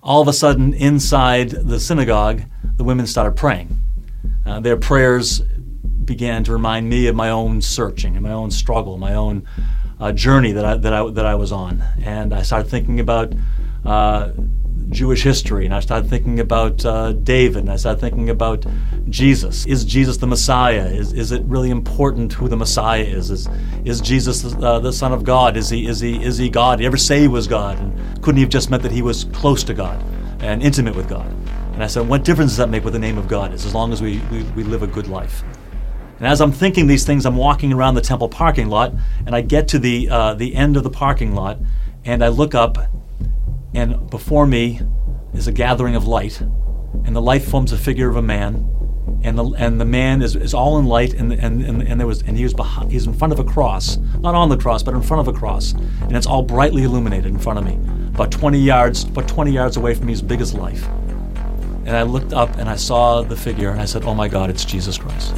All 0.02 0.22
of 0.22 0.28
a 0.28 0.34
sudden, 0.34 0.74
inside 0.74 1.50
the 1.50 1.80
synagogue, 1.80 2.44
the 2.78 2.84
women 2.84 3.08
started 3.08 3.36
praying. 3.36 3.78
Uh, 4.46 4.60
their 4.60 4.78
prayers 4.78 5.42
began 6.10 6.44
to 6.44 6.52
remind 6.52 6.90
me 6.90 7.06
of 7.06 7.16
my 7.16 7.30
own 7.30 7.62
searching 7.62 8.16
and 8.16 8.24
my 8.24 8.34
own 8.34 8.50
struggle, 8.50 8.98
my 8.98 9.14
own 9.14 9.46
uh, 10.00 10.12
journey 10.12 10.52
that 10.52 10.66
I, 10.66 10.76
that, 10.76 10.92
I, 10.92 11.10
that 11.12 11.26
I 11.26 11.36
was 11.36 11.52
on. 11.52 11.84
And 12.02 12.34
I 12.34 12.42
started 12.42 12.68
thinking 12.68 13.00
about 13.00 13.32
uh, 13.86 14.32
Jewish 14.90 15.22
history, 15.22 15.66
and 15.66 15.74
I 15.74 15.82
started 15.82 16.10
thinking 16.10 16.40
about 16.40 16.84
uh, 16.84 17.12
David, 17.12 17.58
and 17.58 17.72
I 17.72 17.76
started 17.76 18.02
thinking 18.02 18.32
about 18.32 18.66
Jesus. 19.08 19.68
Is 19.68 19.86
Jesus 19.86 20.18
the 20.18 20.26
Messiah? 20.26 20.88
Is, 20.88 21.14
is 21.14 21.32
it 21.32 21.44
really 21.44 21.70
important 21.70 22.34
who 22.34 22.48
the 22.48 22.58
Messiah 22.58 23.04
is? 23.04 23.30
Is, 23.30 23.48
is 23.86 24.02
Jesus 24.02 24.42
the, 24.42 24.68
uh, 24.68 24.80
the 24.80 24.92
Son 24.92 25.14
of 25.14 25.24
God? 25.24 25.56
Is 25.58 25.70
he, 25.70 25.86
is, 25.86 26.00
he, 26.00 26.24
is 26.24 26.40
he 26.40 26.50
God? 26.50 26.78
Did 26.78 26.84
he 26.84 26.88
ever 26.88 26.98
say 26.98 27.22
he 27.22 27.28
was 27.28 27.48
God? 27.48 27.78
And 27.78 27.94
couldn't 28.24 28.38
he 28.38 28.42
have 28.42 28.50
just 28.50 28.72
meant 28.72 28.82
that 28.82 28.92
he 28.92 29.04
was 29.04 29.26
close 29.26 29.64
to 29.66 29.76
God 29.76 30.04
and 30.40 30.64
intimate 30.64 30.96
with 30.96 31.08
God? 31.08 31.32
And 31.74 31.84
I 31.84 31.88
said, 31.88 32.10
what 32.10 32.24
difference 32.24 32.52
does 32.52 32.58
that 32.58 32.70
make 32.70 32.84
what 32.84 32.94
the 32.94 33.00
name 33.00 33.20
of 33.20 33.28
God 33.28 33.54
is, 33.54 33.64
as 33.66 33.76
long 33.76 33.94
as 33.94 34.02
we, 34.02 34.20
we, 34.32 34.42
we 34.56 34.64
live 34.64 34.82
a 34.82 34.88
good 34.88 35.08
life? 35.08 35.44
And 36.20 36.28
as 36.28 36.42
I'm 36.42 36.52
thinking 36.52 36.88
these 36.88 37.06
things, 37.06 37.26
I'm 37.26 37.38
walking 37.38 37.72
around 37.72 37.96
the 37.96 38.02
temple 38.02 38.28
parking 38.28 38.68
lot, 38.68 38.94
and 39.26 39.34
I 39.34 39.40
get 39.42 39.70
to 39.70 39.80
the 39.80 40.10
uh, 40.10 40.34
the 40.34 40.54
end 40.54 40.76
of 40.76 40.84
the 40.84 40.90
parking 40.90 41.34
lot, 41.34 41.60
and 42.04 42.24
I 42.24 42.28
look 42.28 42.54
up, 42.54 42.78
and 43.74 44.10
before 44.10 44.46
me 44.46 44.82
is 45.34 45.48
a 45.48 45.54
gathering 45.54 45.96
of 45.96 46.06
light, 46.08 46.42
and 47.06 47.16
the 47.16 47.22
light 47.22 47.42
forms 47.42 47.72
a 47.72 47.78
figure 47.78 48.10
of 48.10 48.18
a 48.18 48.22
man, 48.22 48.68
and 49.24 49.38
the 49.38 49.46
and 49.58 49.80
the 49.80 49.86
man 49.86 50.22
is, 50.22 50.36
is 50.36 50.54
all 50.54 50.78
in 50.78 50.88
light, 50.88 51.14
and 51.14 51.32
and, 51.32 51.62
and, 51.62 51.82
and 51.84 51.98
there 51.98 52.08
was 52.08 52.22
and 52.24 52.36
he 52.36 52.44
was 52.44 52.54
behind, 52.54 52.92
he's 52.92 53.08
in 53.08 53.14
front 53.14 53.32
of 53.32 53.40
a 53.40 53.44
cross, 53.46 53.96
not 54.20 54.36
on 54.36 54.50
the 54.50 54.58
cross, 54.58 54.84
but 54.84 54.94
in 54.94 55.02
front 55.02 55.26
of 55.26 55.34
a 55.34 55.38
cross, 55.38 55.72
and 56.02 56.18
it's 56.18 56.28
all 56.28 56.44
brightly 56.44 56.84
illuminated 56.84 57.28
in 57.28 57.40
front 57.40 57.60
of 57.60 57.66
me, 57.66 57.76
about 58.10 58.30
20 58.30 58.60
yards, 58.60 59.06
about 59.06 59.30
20 59.30 59.52
yards 59.52 59.78
away 59.78 59.94
from 59.94 60.08
me, 60.08 60.14
as 60.14 60.22
big 60.22 60.42
as 60.42 60.54
life. 60.54 60.86
And 61.86 61.96
I 61.96 62.04
looked 62.04 62.34
up 62.34 62.58
and 62.58 62.70
I 62.70 62.76
saw 62.76 63.22
the 63.22 63.38
figure, 63.38 63.70
and 63.70 63.80
I 63.80 63.86
said, 63.86 64.04
"Oh 64.04 64.14
my 64.14 64.28
God, 64.28 64.50
it's 64.50 64.66
Jesus 64.66 64.98
Christ." 64.98 65.34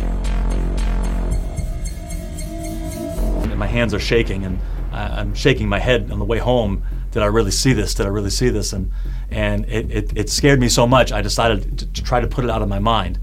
Hands 3.72 3.94
are 3.94 4.00
shaking 4.00 4.46
and 4.46 4.60
I'm 4.92 5.34
shaking 5.34 5.70
my 5.70 5.80
head 5.80 6.12
on 6.12 6.20
the 6.20 6.26
way 6.26 6.38
home. 6.38 6.84
Did 7.12 7.24
I 7.24 7.28
really 7.28 7.52
see 7.52 7.74
this? 7.74 7.94
Did 7.94 8.06
I 8.06 8.10
really 8.10 8.30
see 8.30 8.50
this? 8.50 8.74
And 8.74 8.92
and 9.30 9.66
it, 9.66 9.92
it, 9.92 10.18
it 10.18 10.30
scared 10.30 10.60
me 10.60 10.70
so 10.70 10.86
much. 10.86 11.12
I 11.12 11.22
decided 11.22 11.80
to, 11.80 11.86
to, 11.86 12.04
try 12.04 12.20
to 12.20 12.28
put 12.28 12.44
it 12.44 12.50
out 12.50 12.62
of 12.62 12.68
my 12.68 12.80
mind. 12.80 13.18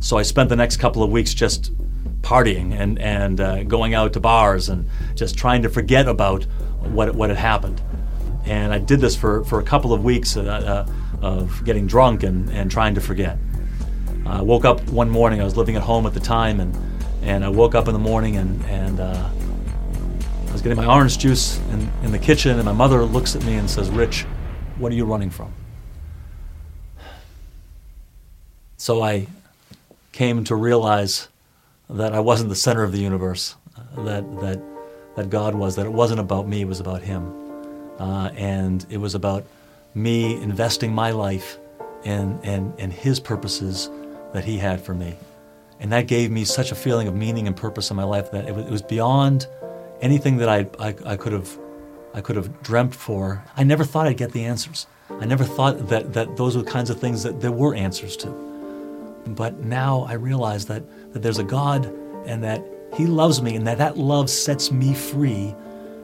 So 0.00 0.18
I 0.18 0.22
spent 0.22 0.50
the 0.50 0.56
next 0.56 0.76
couple 0.76 1.02
of 1.02 1.10
weeks 1.10 1.32
just 1.32 1.72
partying 2.20 2.78
and 2.78 2.98
and 2.98 3.40
uh, 3.40 3.64
going 3.64 3.94
out 3.94 4.12
to 4.14 4.20
bars 4.20 4.68
and 4.68 4.88
just 5.14 5.36
trying 5.36 5.62
to 5.62 5.68
forget 5.68 6.08
about 6.08 6.44
what 6.80 7.14
what 7.14 7.30
had 7.30 7.38
happened. 7.38 7.80
And 8.44 8.74
I 8.74 8.78
did 8.78 9.00
this 9.00 9.16
for, 9.16 9.42
for 9.44 9.58
a 9.58 9.62
couple 9.62 9.94
of 9.94 10.04
weeks 10.04 10.36
uh, 10.36 10.42
uh, 10.42 11.26
of 11.26 11.64
getting 11.64 11.86
drunk 11.86 12.22
and, 12.22 12.50
and 12.50 12.70
trying 12.70 12.94
to 12.94 13.00
forget. 13.00 13.38
I 14.26 14.42
woke 14.42 14.66
up 14.66 14.82
one 14.90 15.08
morning. 15.08 15.40
I 15.40 15.44
was 15.44 15.56
living 15.56 15.76
at 15.76 15.82
home 15.82 16.06
at 16.06 16.12
the 16.12 16.20
time, 16.20 16.60
and 16.60 16.76
and 17.22 17.44
I 17.44 17.48
woke 17.48 17.74
up 17.74 17.88
in 17.88 17.94
the 17.94 17.98
morning 17.98 18.36
and 18.36 18.62
and 18.66 19.00
uh, 19.00 19.30
was 20.54 20.62
getting 20.62 20.78
my 20.78 20.86
orange 20.86 21.18
juice 21.18 21.58
in, 21.72 21.90
in 22.04 22.12
the 22.12 22.18
kitchen, 22.18 22.56
and 22.56 22.64
my 22.64 22.72
mother 22.72 23.02
looks 23.02 23.34
at 23.34 23.44
me 23.44 23.56
and 23.56 23.68
says, 23.68 23.90
Rich, 23.90 24.22
what 24.78 24.92
are 24.92 24.94
you 24.94 25.04
running 25.04 25.28
from? 25.28 25.52
So 28.76 29.02
I 29.02 29.26
came 30.12 30.44
to 30.44 30.54
realize 30.54 31.26
that 31.90 32.14
I 32.14 32.20
wasn't 32.20 32.50
the 32.50 32.54
center 32.54 32.84
of 32.84 32.92
the 32.92 33.00
universe, 33.00 33.56
that, 33.96 34.40
that, 34.40 34.62
that 35.16 35.28
God 35.28 35.56
was, 35.56 35.74
that 35.74 35.86
it 35.86 35.92
wasn't 35.92 36.20
about 36.20 36.46
me, 36.46 36.60
it 36.60 36.68
was 36.68 36.78
about 36.78 37.02
Him. 37.02 37.34
Uh, 37.98 38.28
and 38.36 38.86
it 38.90 38.98
was 38.98 39.16
about 39.16 39.44
me 39.92 40.40
investing 40.40 40.92
my 40.92 41.10
life 41.10 41.58
in, 42.04 42.38
in, 42.44 42.72
in 42.78 42.92
His 42.92 43.18
purposes 43.18 43.90
that 44.32 44.44
He 44.44 44.58
had 44.58 44.80
for 44.80 44.94
me. 44.94 45.16
And 45.80 45.90
that 45.90 46.06
gave 46.06 46.30
me 46.30 46.44
such 46.44 46.70
a 46.70 46.76
feeling 46.76 47.08
of 47.08 47.16
meaning 47.16 47.48
and 47.48 47.56
purpose 47.56 47.90
in 47.90 47.96
my 47.96 48.04
life 48.04 48.30
that 48.30 48.48
it 48.48 48.54
was, 48.54 48.66
it 48.66 48.70
was 48.70 48.82
beyond 48.82 49.48
anything 50.04 50.36
that 50.36 50.48
I, 50.48 50.66
I, 50.78 50.94
I 51.06 51.16
could 51.16 51.32
have 51.32 51.58
I 52.12 52.20
could 52.20 52.36
have 52.36 52.62
dreamt 52.62 52.94
for, 52.94 53.42
I 53.56 53.64
never 53.64 53.82
thought 53.82 54.06
I'd 54.06 54.16
get 54.16 54.30
the 54.30 54.44
answers. 54.44 54.86
I 55.10 55.24
never 55.24 55.42
thought 55.42 55.88
that, 55.88 56.12
that 56.12 56.36
those 56.36 56.56
were 56.56 56.62
the 56.62 56.70
kinds 56.70 56.88
of 56.88 57.00
things 57.00 57.24
that 57.24 57.40
there 57.40 57.50
were 57.50 57.74
answers 57.74 58.16
to. 58.18 58.28
But 59.26 59.64
now 59.64 60.06
I 60.08 60.12
realize 60.12 60.66
that, 60.66 60.84
that 61.12 61.22
there's 61.22 61.40
a 61.40 61.44
God 61.44 61.86
and 62.24 62.44
that 62.44 62.62
He 62.94 63.06
loves 63.06 63.42
me, 63.42 63.56
and 63.56 63.66
that 63.66 63.78
that 63.78 63.98
love 63.98 64.30
sets 64.30 64.70
me 64.70 64.94
free 64.94 65.56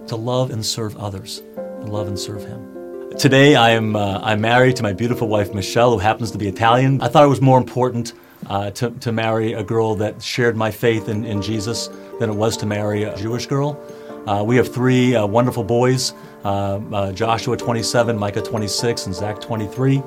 to 0.08 0.16
love 0.16 0.50
and 0.50 0.66
serve 0.66 0.96
others, 0.96 1.42
to 1.54 1.86
love 1.86 2.08
and 2.08 2.18
serve 2.18 2.44
Him. 2.44 3.10
Today, 3.16 3.54
I 3.54 3.70
am 3.70 3.94
uh, 3.94 4.18
I'm 4.20 4.40
married 4.40 4.76
to 4.76 4.82
my 4.82 4.92
beautiful 4.92 5.28
wife 5.28 5.54
Michelle, 5.54 5.92
who 5.92 5.98
happens 5.98 6.32
to 6.32 6.38
be 6.38 6.48
Italian. 6.48 7.00
I 7.02 7.08
thought 7.08 7.24
it 7.24 7.28
was 7.28 7.40
more 7.40 7.58
important 7.58 8.14
uh, 8.46 8.70
to, 8.72 8.90
to 8.90 9.12
marry 9.12 9.52
a 9.52 9.62
girl 9.62 9.94
that 9.96 10.22
shared 10.22 10.56
my 10.56 10.70
faith 10.70 11.08
in, 11.08 11.24
in 11.24 11.42
Jesus 11.42 11.88
than 12.18 12.30
it 12.30 12.34
was 12.34 12.56
to 12.58 12.66
marry 12.66 13.04
a 13.04 13.16
Jewish 13.16 13.46
girl. 13.46 13.80
Uh, 14.26 14.44
we 14.44 14.56
have 14.56 14.72
three 14.72 15.14
uh, 15.14 15.26
wonderful 15.26 15.64
boys 15.64 16.12
uh, 16.44 16.80
uh, 16.92 17.12
Joshua 17.12 17.54
27, 17.56 18.16
Micah 18.16 18.40
26, 18.40 19.06
and 19.06 19.14
Zach 19.14 19.40
23. 19.40 20.02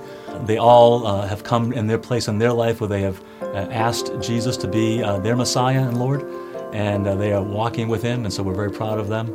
They 0.45 0.57
all 0.57 1.05
uh, 1.05 1.27
have 1.27 1.43
come 1.43 1.71
in 1.73 1.85
their 1.85 1.99
place 1.99 2.27
in 2.27 2.39
their 2.39 2.53
life 2.53 2.81
where 2.81 2.87
they 2.87 3.01
have 3.01 3.21
asked 3.41 4.11
Jesus 4.19 4.57
to 4.57 4.67
be 4.67 4.99
their 5.21 5.35
Messiah 5.35 5.87
and 5.87 5.99
Lord, 5.99 6.23
and 6.73 7.05
they 7.05 7.33
are 7.33 7.43
walking 7.43 7.87
with 7.87 8.01
Him, 8.01 8.23
and 8.23 8.33
so 8.33 8.41
we're 8.41 8.55
very 8.55 8.71
proud 8.71 8.97
of 8.97 9.09
them. 9.09 9.31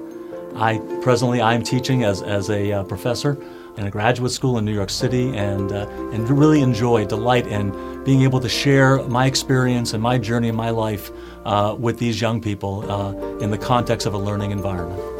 I 0.56 0.78
presently 1.02 1.40
I'm 1.40 1.62
teaching 1.62 2.02
as, 2.02 2.22
as 2.22 2.50
a 2.50 2.84
professor 2.88 3.38
in 3.79 3.87
a 3.87 3.91
graduate 3.91 4.33
school 4.33 4.59
in 4.59 4.64
New 4.64 4.75
York 4.75 4.91
City 4.91 5.35
and, 5.37 5.73
uh, 5.73 5.88
and 6.12 6.29
really 6.29 6.61
enjoy, 6.61 7.07
delight 7.07 7.47
in 7.47 7.71
being 8.05 8.23
able 8.23 8.41
to 8.41 8.49
share 8.49 9.03
my 9.05 9.27
experience 9.27 9.95
and 9.95 10.03
my 10.03 10.19
journey 10.19 10.49
in 10.49 10.57
my 10.57 10.71
life 10.71 11.11
uh, 11.45 11.75
with 11.79 11.99
these 11.99 12.21
young 12.21 12.41
people 12.41 12.91
uh, 12.91 13.12
in 13.38 13.51
the 13.51 13.59
context 13.59 14.07
of 14.07 14.14
a 14.14 14.19
learning 14.19 14.51
environment. 14.51 15.17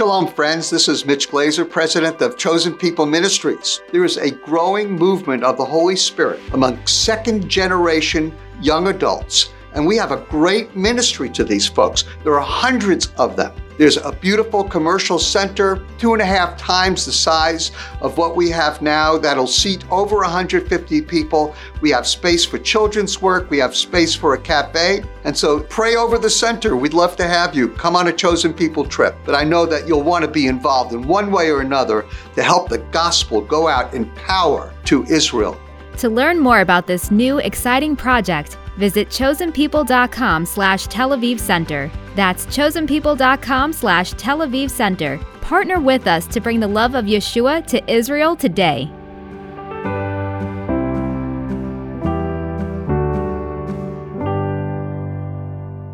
Shalom, 0.00 0.28
friends. 0.28 0.70
This 0.70 0.88
is 0.88 1.04
Mitch 1.04 1.30
Glaser, 1.30 1.66
president 1.66 2.22
of 2.22 2.38
Chosen 2.38 2.72
People 2.72 3.04
Ministries. 3.04 3.82
There 3.92 4.02
is 4.02 4.16
a 4.16 4.30
growing 4.30 4.92
movement 4.92 5.44
of 5.44 5.58
the 5.58 5.64
Holy 5.66 5.94
Spirit 5.94 6.40
among 6.54 6.86
second 6.86 7.46
generation 7.50 8.34
young 8.62 8.86
adults, 8.86 9.50
and 9.74 9.86
we 9.86 9.96
have 9.96 10.12
a 10.12 10.24
great 10.28 10.76
ministry 10.76 11.28
to 11.30 11.44
these 11.44 11.66
folks. 11.66 12.04
There 12.24 12.34
are 12.34 12.40
hundreds 12.40 13.12
of 13.16 13.36
them. 13.36 13.52
There's 13.80 13.96
a 13.96 14.12
beautiful 14.12 14.62
commercial 14.62 15.18
center, 15.18 15.82
two 15.96 16.12
and 16.12 16.20
a 16.20 16.26
half 16.26 16.58
times 16.58 17.06
the 17.06 17.12
size 17.12 17.72
of 18.02 18.18
what 18.18 18.36
we 18.36 18.50
have 18.50 18.82
now, 18.82 19.16
that'll 19.16 19.46
seat 19.46 19.86
over 19.90 20.16
150 20.16 21.00
people. 21.00 21.54
We 21.80 21.88
have 21.88 22.06
space 22.06 22.44
for 22.44 22.58
children's 22.58 23.22
work, 23.22 23.48
we 23.48 23.56
have 23.56 23.74
space 23.74 24.14
for 24.14 24.34
a 24.34 24.38
cafe. 24.38 25.02
And 25.24 25.34
so 25.34 25.60
pray 25.60 25.96
over 25.96 26.18
the 26.18 26.28
center. 26.28 26.76
We'd 26.76 26.92
love 26.92 27.16
to 27.16 27.26
have 27.26 27.54
you 27.54 27.70
come 27.70 27.96
on 27.96 28.08
a 28.08 28.12
chosen 28.12 28.52
people 28.52 28.84
trip. 28.84 29.16
But 29.24 29.34
I 29.34 29.44
know 29.44 29.64
that 29.64 29.88
you'll 29.88 30.02
want 30.02 30.26
to 30.26 30.30
be 30.30 30.46
involved 30.46 30.92
in 30.92 31.08
one 31.08 31.32
way 31.32 31.50
or 31.50 31.62
another 31.62 32.04
to 32.34 32.42
help 32.42 32.68
the 32.68 32.84
gospel 32.92 33.40
go 33.40 33.66
out 33.66 33.94
in 33.94 34.10
power 34.10 34.74
to 34.84 35.04
Israel. 35.04 35.58
To 35.96 36.10
learn 36.10 36.38
more 36.38 36.60
about 36.60 36.86
this 36.86 37.10
new 37.10 37.38
exciting 37.38 37.96
project, 37.96 38.58
visit 38.76 39.08
chosenpeople.com 39.08 40.46
slash 40.46 40.86
Tel 40.86 41.10
Aviv 41.10 41.40
Center. 41.40 41.90
That's 42.14 42.46
chosenpeople.com 42.46 43.72
slash 43.72 44.12
Tel 44.12 44.38
Aviv 44.38 44.70
Center. 44.70 45.18
Partner 45.40 45.80
with 45.80 46.06
us 46.06 46.26
to 46.28 46.40
bring 46.40 46.60
the 46.60 46.68
love 46.68 46.94
of 46.94 47.04
Yeshua 47.06 47.66
to 47.66 47.92
Israel 47.92 48.36
today. 48.36 48.90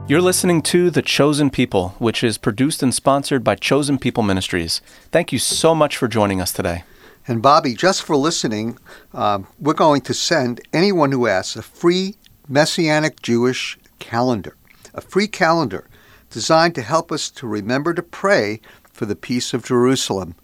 You're 0.08 0.22
listening 0.22 0.62
to 0.62 0.88
The 0.88 1.02
Chosen 1.02 1.50
People, 1.50 1.96
which 1.98 2.22
is 2.22 2.38
produced 2.38 2.80
and 2.80 2.94
sponsored 2.94 3.42
by 3.42 3.56
Chosen 3.56 3.98
People 3.98 4.22
Ministries. 4.22 4.80
Thank 5.10 5.32
you 5.32 5.40
so 5.40 5.74
much 5.74 5.96
for 5.96 6.06
joining 6.06 6.40
us 6.40 6.52
today. 6.52 6.84
And 7.26 7.42
Bobby, 7.42 7.74
just 7.74 8.04
for 8.04 8.14
listening, 8.14 8.78
um, 9.12 9.48
we're 9.58 9.74
going 9.74 10.02
to 10.02 10.14
send 10.14 10.60
anyone 10.72 11.10
who 11.10 11.26
asks 11.26 11.56
a 11.56 11.62
free 11.62 12.14
Messianic 12.48 13.22
Jewish 13.22 13.78
calendar, 13.98 14.56
a 14.94 15.00
free 15.00 15.28
calendar 15.28 15.88
designed 16.30 16.74
to 16.74 16.82
help 16.82 17.10
us 17.10 17.30
to 17.30 17.46
remember 17.46 17.94
to 17.94 18.02
pray 18.02 18.60
for 18.92 19.06
the 19.06 19.16
peace 19.16 19.54
of 19.54 19.64
Jerusalem. 19.64 20.34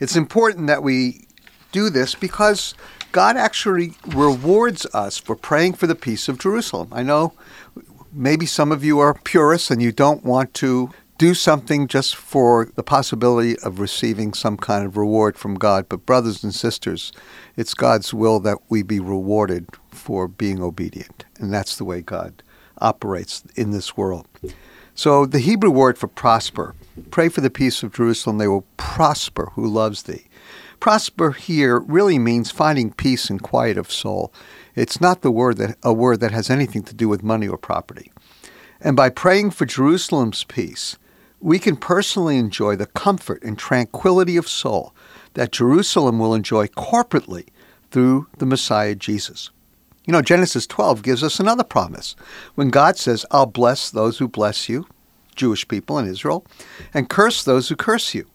It's 0.00 0.16
important 0.16 0.66
that 0.66 0.82
we 0.82 1.26
do 1.72 1.90
this 1.90 2.14
because 2.14 2.74
God 3.12 3.36
actually 3.36 3.94
rewards 4.06 4.86
us 4.94 5.18
for 5.18 5.36
praying 5.36 5.74
for 5.74 5.86
the 5.86 5.94
peace 5.94 6.28
of 6.28 6.38
Jerusalem. 6.38 6.88
I 6.92 7.02
know 7.02 7.32
maybe 8.12 8.46
some 8.46 8.72
of 8.72 8.84
you 8.84 8.98
are 8.98 9.14
purists 9.14 9.70
and 9.70 9.82
you 9.82 9.92
don't 9.92 10.24
want 10.24 10.54
to 10.54 10.90
do 11.16 11.34
something 11.34 11.86
just 11.86 12.16
for 12.16 12.70
the 12.74 12.82
possibility 12.82 13.58
of 13.60 13.78
receiving 13.78 14.32
some 14.32 14.56
kind 14.56 14.84
of 14.84 14.96
reward 14.96 15.36
from 15.38 15.54
God. 15.54 15.88
But, 15.88 16.06
brothers 16.06 16.42
and 16.42 16.54
sisters, 16.54 17.12
it's 17.56 17.74
God's 17.74 18.12
will 18.12 18.40
that 18.40 18.58
we 18.68 18.82
be 18.82 19.00
rewarded 19.00 19.68
for 19.90 20.26
being 20.26 20.60
obedient. 20.60 21.24
And 21.38 21.52
that's 21.52 21.76
the 21.76 21.84
way 21.84 22.00
God 22.00 22.42
operates 22.78 23.44
in 23.54 23.70
this 23.70 23.96
world. 23.96 24.26
So 24.94 25.26
the 25.26 25.40
Hebrew 25.40 25.70
word 25.70 25.98
for 25.98 26.06
prosper, 26.06 26.74
pray 27.10 27.28
for 27.28 27.40
the 27.40 27.50
peace 27.50 27.82
of 27.82 27.92
Jerusalem, 27.92 28.38
they 28.38 28.48
will 28.48 28.66
prosper 28.76 29.50
who 29.54 29.66
loves 29.66 30.04
thee. 30.04 30.26
Prosper 30.78 31.32
here 31.32 31.80
really 31.80 32.18
means 32.18 32.50
finding 32.50 32.92
peace 32.92 33.30
and 33.30 33.42
quiet 33.42 33.78
of 33.78 33.90
soul. 33.90 34.32
It's 34.74 35.00
not 35.00 35.22
the 35.22 35.30
word 35.30 35.56
that 35.56 35.78
a 35.82 35.92
word 35.92 36.20
that 36.20 36.32
has 36.32 36.50
anything 36.50 36.82
to 36.84 36.94
do 36.94 37.08
with 37.08 37.22
money 37.22 37.48
or 37.48 37.56
property. 37.56 38.12
And 38.80 38.96
by 38.96 39.08
praying 39.08 39.52
for 39.52 39.64
Jerusalem's 39.64 40.44
peace, 40.44 40.96
we 41.44 41.58
can 41.58 41.76
personally 41.76 42.38
enjoy 42.38 42.74
the 42.74 42.86
comfort 42.86 43.42
and 43.42 43.58
tranquility 43.58 44.38
of 44.38 44.48
soul 44.48 44.94
that 45.34 45.52
Jerusalem 45.52 46.18
will 46.18 46.34
enjoy 46.34 46.68
corporately 46.68 47.48
through 47.90 48.28
the 48.38 48.46
Messiah 48.46 48.94
Jesus. 48.94 49.50
You 50.06 50.12
know, 50.12 50.22
Genesis 50.22 50.66
12 50.66 51.02
gives 51.02 51.22
us 51.22 51.38
another 51.38 51.62
promise 51.62 52.16
when 52.54 52.70
God 52.70 52.96
says, 52.96 53.26
I'll 53.30 53.44
bless 53.44 53.90
those 53.90 54.16
who 54.16 54.26
bless 54.26 54.70
you, 54.70 54.86
Jewish 55.36 55.68
people 55.68 55.98
in 55.98 56.08
Israel, 56.08 56.46
and 56.94 57.10
curse 57.10 57.44
those 57.44 57.68
who 57.68 57.76
curse 57.76 58.14
you. 58.14 58.26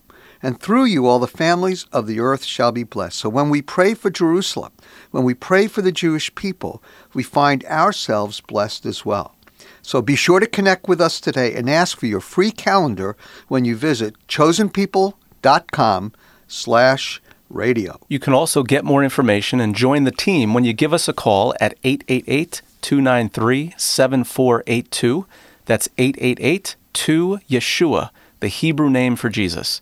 And 0.43 0.59
through 0.59 0.85
you 0.85 1.07
all 1.07 1.17
the 1.17 1.27
families 1.27 1.87
of 1.91 2.05
the 2.05 2.19
earth 2.19 2.43
shall 2.43 2.71
be 2.71 2.83
blessed. 2.83 3.17
So 3.17 3.27
when 3.27 3.49
we 3.49 3.63
pray 3.63 3.95
for 3.95 4.11
Jerusalem, 4.11 4.71
when 5.09 5.23
we 5.23 5.33
pray 5.33 5.65
for 5.65 5.81
the 5.81 5.91
Jewish 5.91 6.33
people, 6.35 6.83
we 7.15 7.23
find 7.23 7.65
ourselves 7.65 8.39
blessed 8.39 8.85
as 8.85 9.03
well. 9.03 9.35
So 9.81 10.01
be 10.01 10.15
sure 10.15 10.39
to 10.39 10.47
connect 10.47 10.87
with 10.87 11.01
us 11.01 11.19
today 11.19 11.53
and 11.53 11.69
ask 11.69 11.97
for 11.97 12.05
your 12.05 12.19
free 12.19 12.51
calendar 12.51 13.15
when 13.47 13.65
you 13.65 13.75
visit 13.75 14.15
chosenpeople.com 14.27 16.13
slash 16.47 17.21
radio. 17.49 17.99
You 18.07 18.19
can 18.19 18.33
also 18.33 18.63
get 18.63 18.85
more 18.85 19.03
information 19.03 19.59
and 19.59 19.75
join 19.75 20.03
the 20.03 20.11
team 20.11 20.53
when 20.53 20.63
you 20.63 20.73
give 20.73 20.93
us 20.93 21.07
a 21.07 21.13
call 21.13 21.53
at 21.59 21.77
888 21.83 22.61
293 22.81 23.73
7482. 23.77 25.25
That's 25.65 25.89
888 25.97 26.75
2 26.93 27.39
Yeshua, 27.49 28.09
the 28.39 28.47
Hebrew 28.47 28.89
name 28.89 29.15
for 29.15 29.29
Jesus. 29.29 29.81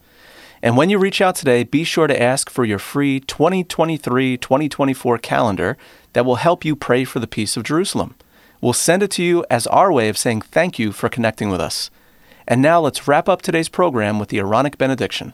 And 0.62 0.76
when 0.76 0.90
you 0.90 0.98
reach 0.98 1.22
out 1.22 1.36
today, 1.36 1.64
be 1.64 1.84
sure 1.84 2.08
to 2.08 2.22
ask 2.22 2.50
for 2.50 2.66
your 2.66 2.80
free 2.80 3.20
2023 3.20 4.38
2024 4.38 5.18
calendar 5.20 5.78
that 6.14 6.26
will 6.26 6.36
help 6.36 6.66
you 6.66 6.76
pray 6.76 7.04
for 7.04 7.20
the 7.20 7.28
peace 7.28 7.56
of 7.56 7.64
Jerusalem. 7.64 8.16
We'll 8.62 8.74
send 8.74 9.04
it 9.04 9.12
to 9.12 9.24
you 9.24 9.46
as 9.50 9.68
our 9.68 9.92
way 9.92 10.10
of 10.10 10.18
saying 10.18 10.42
thank 10.42 10.80
you 10.80 10.92
for 10.92 11.10
connecting 11.10 11.50
with 11.50 11.62
us. 11.62 11.90
And 12.48 12.62
now 12.62 12.80
let's 12.80 13.08
wrap 13.08 13.28
up 13.28 13.42
today's 13.42 13.70
program 13.70 14.20
with 14.20 14.30
the 14.30 14.40
Aaronic 14.40 14.78
benediction. 14.78 15.34